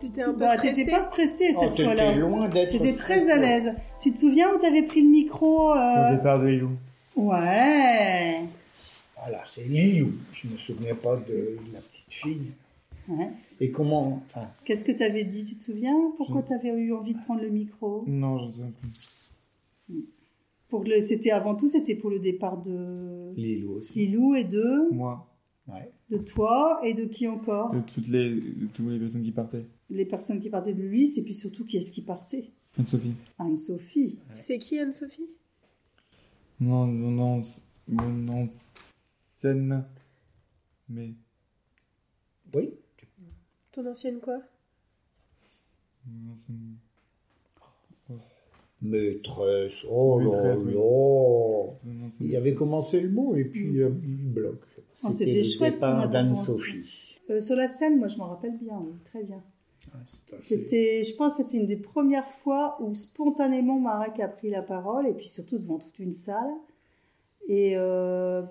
T'étais 0.00 0.22
un 0.22 0.34
peu 0.34 0.46
stressée. 0.46 0.72
T'étais 0.74 0.90
pas 0.90 1.02
stressée 1.02 1.50
Oh, 1.56 1.60
cette 1.60 1.70
t'étais 1.70 1.84
fois-là. 1.84 2.12
loin 2.16 2.48
d'être. 2.48 2.72
T'étais 2.72 2.92
très 2.96 3.30
à 3.30 3.36
l'aise. 3.38 3.72
Tu 4.02 4.12
te 4.12 4.18
souviens 4.18 4.52
où 4.54 4.58
t'avais 4.58 4.82
pris 4.82 5.00
le 5.02 5.08
micro 5.08 5.70
Au 5.72 5.76
euh, 5.76 6.16
départ 6.16 6.38
de 6.40 6.46
Lilou. 6.46 6.70
Ouais. 7.16 8.42
Voilà, 9.26 9.42
c'est 9.44 9.64
Lilou. 9.64 10.12
Je 10.32 10.46
me 10.46 10.56
souvenais 10.56 10.94
pas 10.94 11.16
de 11.16 11.56
la 11.72 11.80
petite 11.80 12.12
fille. 12.12 12.52
Ouais. 13.08 13.30
Et 13.60 13.70
comment. 13.72 14.22
Enfin, 14.26 14.48
Qu'est-ce 14.64 14.84
que 14.84 14.92
t'avais 14.92 15.24
dit? 15.24 15.44
Tu 15.44 15.56
te 15.56 15.62
souviens? 15.62 15.96
Pourquoi 16.16 16.42
Je- 16.42 16.48
t'avais 16.48 16.68
eu 16.70 16.92
envie 16.92 17.14
de 17.14 17.20
prendre 17.22 17.42
le 17.42 17.48
micro? 17.50 18.04
Non, 18.06 18.38
je 18.38 18.44
ne 18.46 18.52
sais 18.52 18.72
plus. 19.88 20.00
Pour 20.68 20.84
le, 20.84 21.00
c'était 21.00 21.30
avant 21.32 21.54
tout, 21.56 21.66
c'était 21.68 21.94
pour 21.96 22.10
le 22.10 22.18
départ 22.20 22.60
de 22.62 23.32
Lilou 23.36 23.72
aussi. 23.74 24.06
Lilou 24.06 24.34
et 24.36 24.44
de 24.44 24.92
Moi, 24.92 25.26
Ouais. 25.68 25.90
de 26.10 26.18
toi 26.18 26.78
et 26.84 26.94
de 26.94 27.04
qui 27.04 27.26
encore? 27.26 27.70
De 27.72 27.80
toutes 27.80 28.06
les, 28.08 28.30
de 28.30 28.66
toutes 28.72 28.88
les 28.88 28.98
personnes 29.00 29.22
qui 29.24 29.32
partaient. 29.32 29.64
Les 29.90 30.04
personnes 30.04 30.40
qui 30.40 30.50
partaient 30.50 30.74
de 30.74 30.82
lui, 30.82 31.08
et 31.18 31.22
puis 31.22 31.34
surtout 31.34 31.64
qui 31.64 31.76
est-ce 31.78 31.90
qui 31.92 32.02
partait? 32.02 32.50
Anne-Sophie. 32.78 33.14
Anne-Sophie. 33.38 34.18
C'est 34.38 34.58
qui 34.58 34.78
Anne-Sophie? 34.78 35.26
Non, 36.60 36.86
non, 36.86 37.10
non, 37.10 37.42
c- 37.42 37.60
ancienne. 39.36 39.84
Mais. 40.88 41.10
Oui. 42.54 42.74
Ton 43.72 43.86
ancienne 43.86 44.20
quoi? 44.20 44.40
Mon 46.06 46.32
ancienne- 46.32 46.76
Maîtresse. 48.82 49.84
Oh 49.90 50.18
là 50.20 50.26
Maîtresse, 50.26 50.60
oui. 50.64 50.74
là. 50.74 52.06
Il 52.20 52.36
avait 52.36 52.54
commencé 52.54 53.00
le 53.00 53.08
mot 53.10 53.34
et 53.34 53.44
puis 53.44 53.80
euh, 53.80 53.90
il 54.04 54.30
bloque. 54.32 54.64
Oh, 55.04 55.08
c'était 55.12 55.32
le 55.32 55.42
chouette 55.42 55.72
ton 55.72 55.76
départ 55.76 56.08
d'Anne-Sophie. 56.10 57.18
Euh, 57.30 57.40
sur 57.40 57.56
la 57.56 57.68
scène, 57.68 57.98
moi 57.98 58.08
je 58.08 58.16
m'en 58.18 58.26
rappelle 58.28 58.56
bien, 58.58 58.78
oui, 58.78 58.92
très 59.06 59.22
bien. 59.24 59.42
Ah, 59.92 59.96
assez- 60.04 60.18
C'était, 60.40 61.02
je 61.04 61.16
pense, 61.16 61.36
que 61.36 61.42
c'était 61.42 61.56
une 61.58 61.66
des 61.66 61.76
premières 61.76 62.28
fois 62.28 62.76
où 62.80 62.92
spontanément 62.94 63.80
Marek 63.80 64.20
a 64.20 64.28
pris 64.28 64.50
la 64.50 64.62
parole 64.62 65.06
et 65.08 65.12
puis 65.14 65.26
surtout 65.26 65.58
devant 65.58 65.78
toute 65.78 65.98
une 65.98 66.12
salle 66.12 66.52
et 67.48 67.76
euh, 67.76 68.42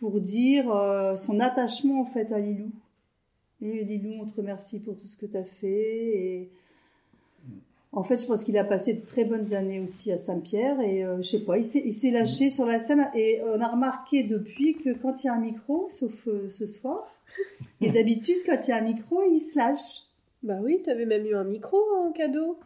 pour 0.00 0.20
dire 0.20 0.74
euh, 0.74 1.14
son 1.14 1.38
attachement 1.38 2.00
en 2.00 2.04
fait 2.04 2.32
à 2.32 2.40
Lilou. 2.40 2.72
Et 3.62 3.84
Lilou, 3.84 4.14
on 4.20 4.26
te 4.26 4.34
remercie 4.34 4.80
pour 4.80 4.96
tout 4.96 5.06
ce 5.06 5.16
que 5.16 5.26
tu 5.26 5.36
as 5.36 5.44
fait 5.44 5.68
et 5.68 6.50
en 7.92 8.04
fait, 8.04 8.16
je 8.18 8.26
pense 8.26 8.44
qu'il 8.44 8.56
a 8.56 8.62
passé 8.62 8.94
de 8.94 9.04
très 9.04 9.24
bonnes 9.24 9.52
années 9.52 9.80
aussi 9.80 10.12
à 10.12 10.16
Saint-Pierre 10.16 10.80
et 10.80 11.04
euh, 11.04 11.16
je 11.18 11.22
sais 11.22 11.44
pas, 11.44 11.58
il 11.58 11.64
s'est, 11.64 12.10
lâché 12.10 12.48
sur 12.48 12.64
la 12.64 12.78
scène 12.78 13.10
et 13.16 13.40
on 13.44 13.60
a 13.60 13.68
remarqué 13.68 14.22
depuis 14.22 14.74
que 14.74 14.90
quand 14.90 15.22
il 15.22 15.26
y 15.26 15.30
a 15.30 15.34
un 15.34 15.40
micro, 15.40 15.88
sauf 15.88 16.28
euh, 16.28 16.48
ce 16.48 16.66
soir, 16.66 17.04
et 17.80 17.90
d'habitude 17.90 18.36
quand 18.46 18.58
il 18.66 18.70
y 18.70 18.72
a 18.72 18.76
un 18.76 18.82
micro, 18.82 19.22
il 19.24 19.40
se 19.40 19.58
lâche. 19.58 20.04
Bah 20.42 20.58
oui, 20.62 20.80
t'avais 20.82 21.04
même 21.04 21.26
eu 21.26 21.34
un 21.34 21.44
micro 21.44 21.78
en 22.04 22.12
cadeau. 22.12 22.58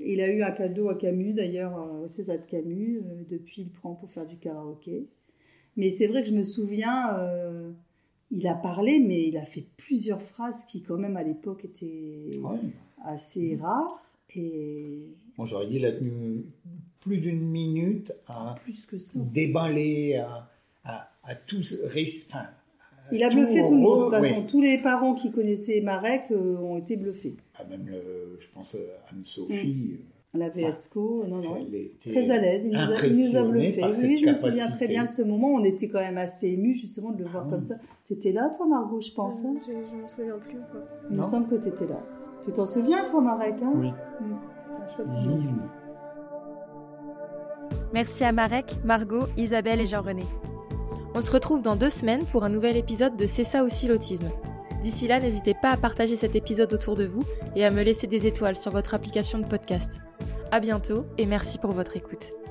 Il 0.00 0.20
a 0.20 0.28
eu 0.28 0.42
un 0.42 0.52
cadeau 0.52 0.88
à 0.88 0.94
Camus, 0.94 1.34
d'ailleurs, 1.34 1.78
euh, 1.78 2.06
au 2.06 2.08
César 2.08 2.38
de 2.38 2.44
Camus. 2.44 2.98
euh, 2.98 3.24
depuis, 3.30 3.62
il 3.62 3.70
prend 3.70 3.94
pour 3.94 4.10
faire 4.10 4.26
du 4.26 4.36
karaoké. 4.36 5.06
Mais 5.76 5.88
c'est 5.88 6.06
vrai 6.06 6.22
que 6.22 6.28
je 6.28 6.34
me 6.34 6.42
souviens, 6.42 7.16
euh, 7.18 7.70
il 8.30 8.46
a 8.46 8.54
parlé, 8.54 9.00
mais 9.00 9.26
il 9.28 9.36
a 9.36 9.44
fait 9.44 9.64
plusieurs 9.76 10.20
phrases 10.22 10.64
qui, 10.66 10.82
quand 10.82 10.98
même, 10.98 11.16
à 11.16 11.22
l'époque, 11.22 11.64
étaient 11.64 12.38
Ouais. 12.42 12.58
assez 13.04 13.56
rares. 13.60 14.02
Et 14.34 15.00
Bon, 15.36 15.44
j'aurais 15.46 15.66
dit, 15.66 15.76
il 15.76 15.84
a 15.86 15.92
tenu 15.92 16.44
plus 17.00 17.18
d'une 17.18 17.40
minute 17.40 18.12
à 18.28 18.54
plus 18.62 18.86
que 18.86 18.98
ça. 18.98 19.18
déballer, 19.20 20.16
à, 20.16 20.48
à, 20.84 21.10
à 21.24 21.34
tous. 21.34 21.76
enfin, 21.86 22.46
Il 23.12 23.22
a 23.24 23.28
bluffé 23.30 23.62
tout 23.66 23.74
le 23.74 23.80
monde. 23.80 23.98
De 23.98 24.04
toute 24.16 24.22
façon, 24.22 24.40
ouais. 24.40 24.46
tous 24.46 24.60
les 24.60 24.78
parents 24.78 25.14
qui 25.14 25.30
connaissaient 25.32 25.80
Marek 25.80 26.24
euh, 26.30 26.56
ont 26.58 26.78
été 26.78 26.96
bluffés. 26.96 27.34
Ah, 27.54 27.64
même, 27.64 27.86
le- 27.88 28.36
je 28.38 28.46
pense, 28.54 28.74
euh, 28.74 28.86
Anne-Sophie. 29.10 29.96
La 30.34 30.48
VSCO, 30.48 31.24
non, 31.28 31.36
non. 31.42 31.56
Très 32.00 32.30
à 32.30 32.38
l'aise, 32.38 32.62
il 32.64 32.70
nous 32.70 32.78
a, 32.78 33.06
il 33.06 33.18
nous 33.18 33.36
a 33.36 33.40
impressionnée 33.40 33.50
bluffé. 33.50 33.82
Oui, 34.06 34.16
je 34.16 34.26
me 34.26 34.32
souviens 34.34 34.70
très 34.70 34.88
bien 34.88 35.04
de 35.04 35.10
ce 35.10 35.20
moment. 35.22 35.48
On 35.48 35.62
était 35.64 35.88
quand 35.88 35.98
même 36.00 36.16
assez 36.16 36.48
émus 36.48 36.72
justement 36.74 37.10
de 37.10 37.18
le 37.18 37.26
voir 37.26 37.44
Ah 37.46 37.50
comme 37.50 37.58
oui. 37.60 37.66
ça. 37.66 37.74
T'étais 38.08 38.32
là, 38.32 38.50
toi, 38.56 38.66
Margot, 38.66 38.98
je 39.00 39.12
pense. 39.12 39.44
hein? 39.44 39.54
Euh, 39.56 39.60
je, 39.66 39.72
je 39.90 39.94
m'en 40.00 40.06
souviens 40.06 40.38
plus 40.38 40.56
quoi. 40.70 40.80
Il 41.10 41.18
me 41.18 41.22
semble 41.24 41.48
que 41.48 41.56
tu 41.56 41.68
étais 41.68 41.86
là. 41.86 42.00
Tu 42.46 42.52
t'en 42.52 42.64
souviens, 42.64 43.04
toi, 43.04 43.20
Marek 43.20 43.56
hein? 43.62 43.72
Oui. 43.76 43.90
Mm. 43.90 44.36
C'est 44.96 45.02
un. 45.02 45.20
Lilou. 45.20 45.52
Merci 47.92 48.24
à 48.24 48.32
Marek, 48.32 48.76
Margot, 48.84 49.26
Isabelle 49.36 49.80
et 49.82 49.86
Jean-René. 49.86 50.24
On 51.14 51.20
se 51.20 51.30
retrouve 51.30 51.60
dans 51.60 51.76
deux 51.76 51.90
semaines 51.90 52.24
pour 52.24 52.42
un 52.44 52.48
nouvel 52.48 52.78
épisode 52.78 53.16
de 53.16 53.26
C'est 53.26 53.44
ça 53.44 53.64
aussi 53.64 53.86
l'autisme. 53.86 54.30
D'ici 54.82 55.06
là, 55.06 55.20
n'hésitez 55.20 55.54
pas 55.54 55.70
à 55.70 55.76
partager 55.76 56.16
cet 56.16 56.34
épisode 56.34 56.72
autour 56.72 56.96
de 56.96 57.04
vous 57.04 57.22
et 57.54 57.64
à 57.64 57.70
me 57.70 57.82
laisser 57.82 58.06
des 58.08 58.26
étoiles 58.26 58.56
sur 58.56 58.72
votre 58.72 58.94
application 58.94 59.38
de 59.38 59.46
podcast. 59.46 60.00
À 60.50 60.60
bientôt 60.60 61.06
et 61.18 61.26
merci 61.26 61.58
pour 61.58 61.70
votre 61.72 61.96
écoute. 61.96 62.41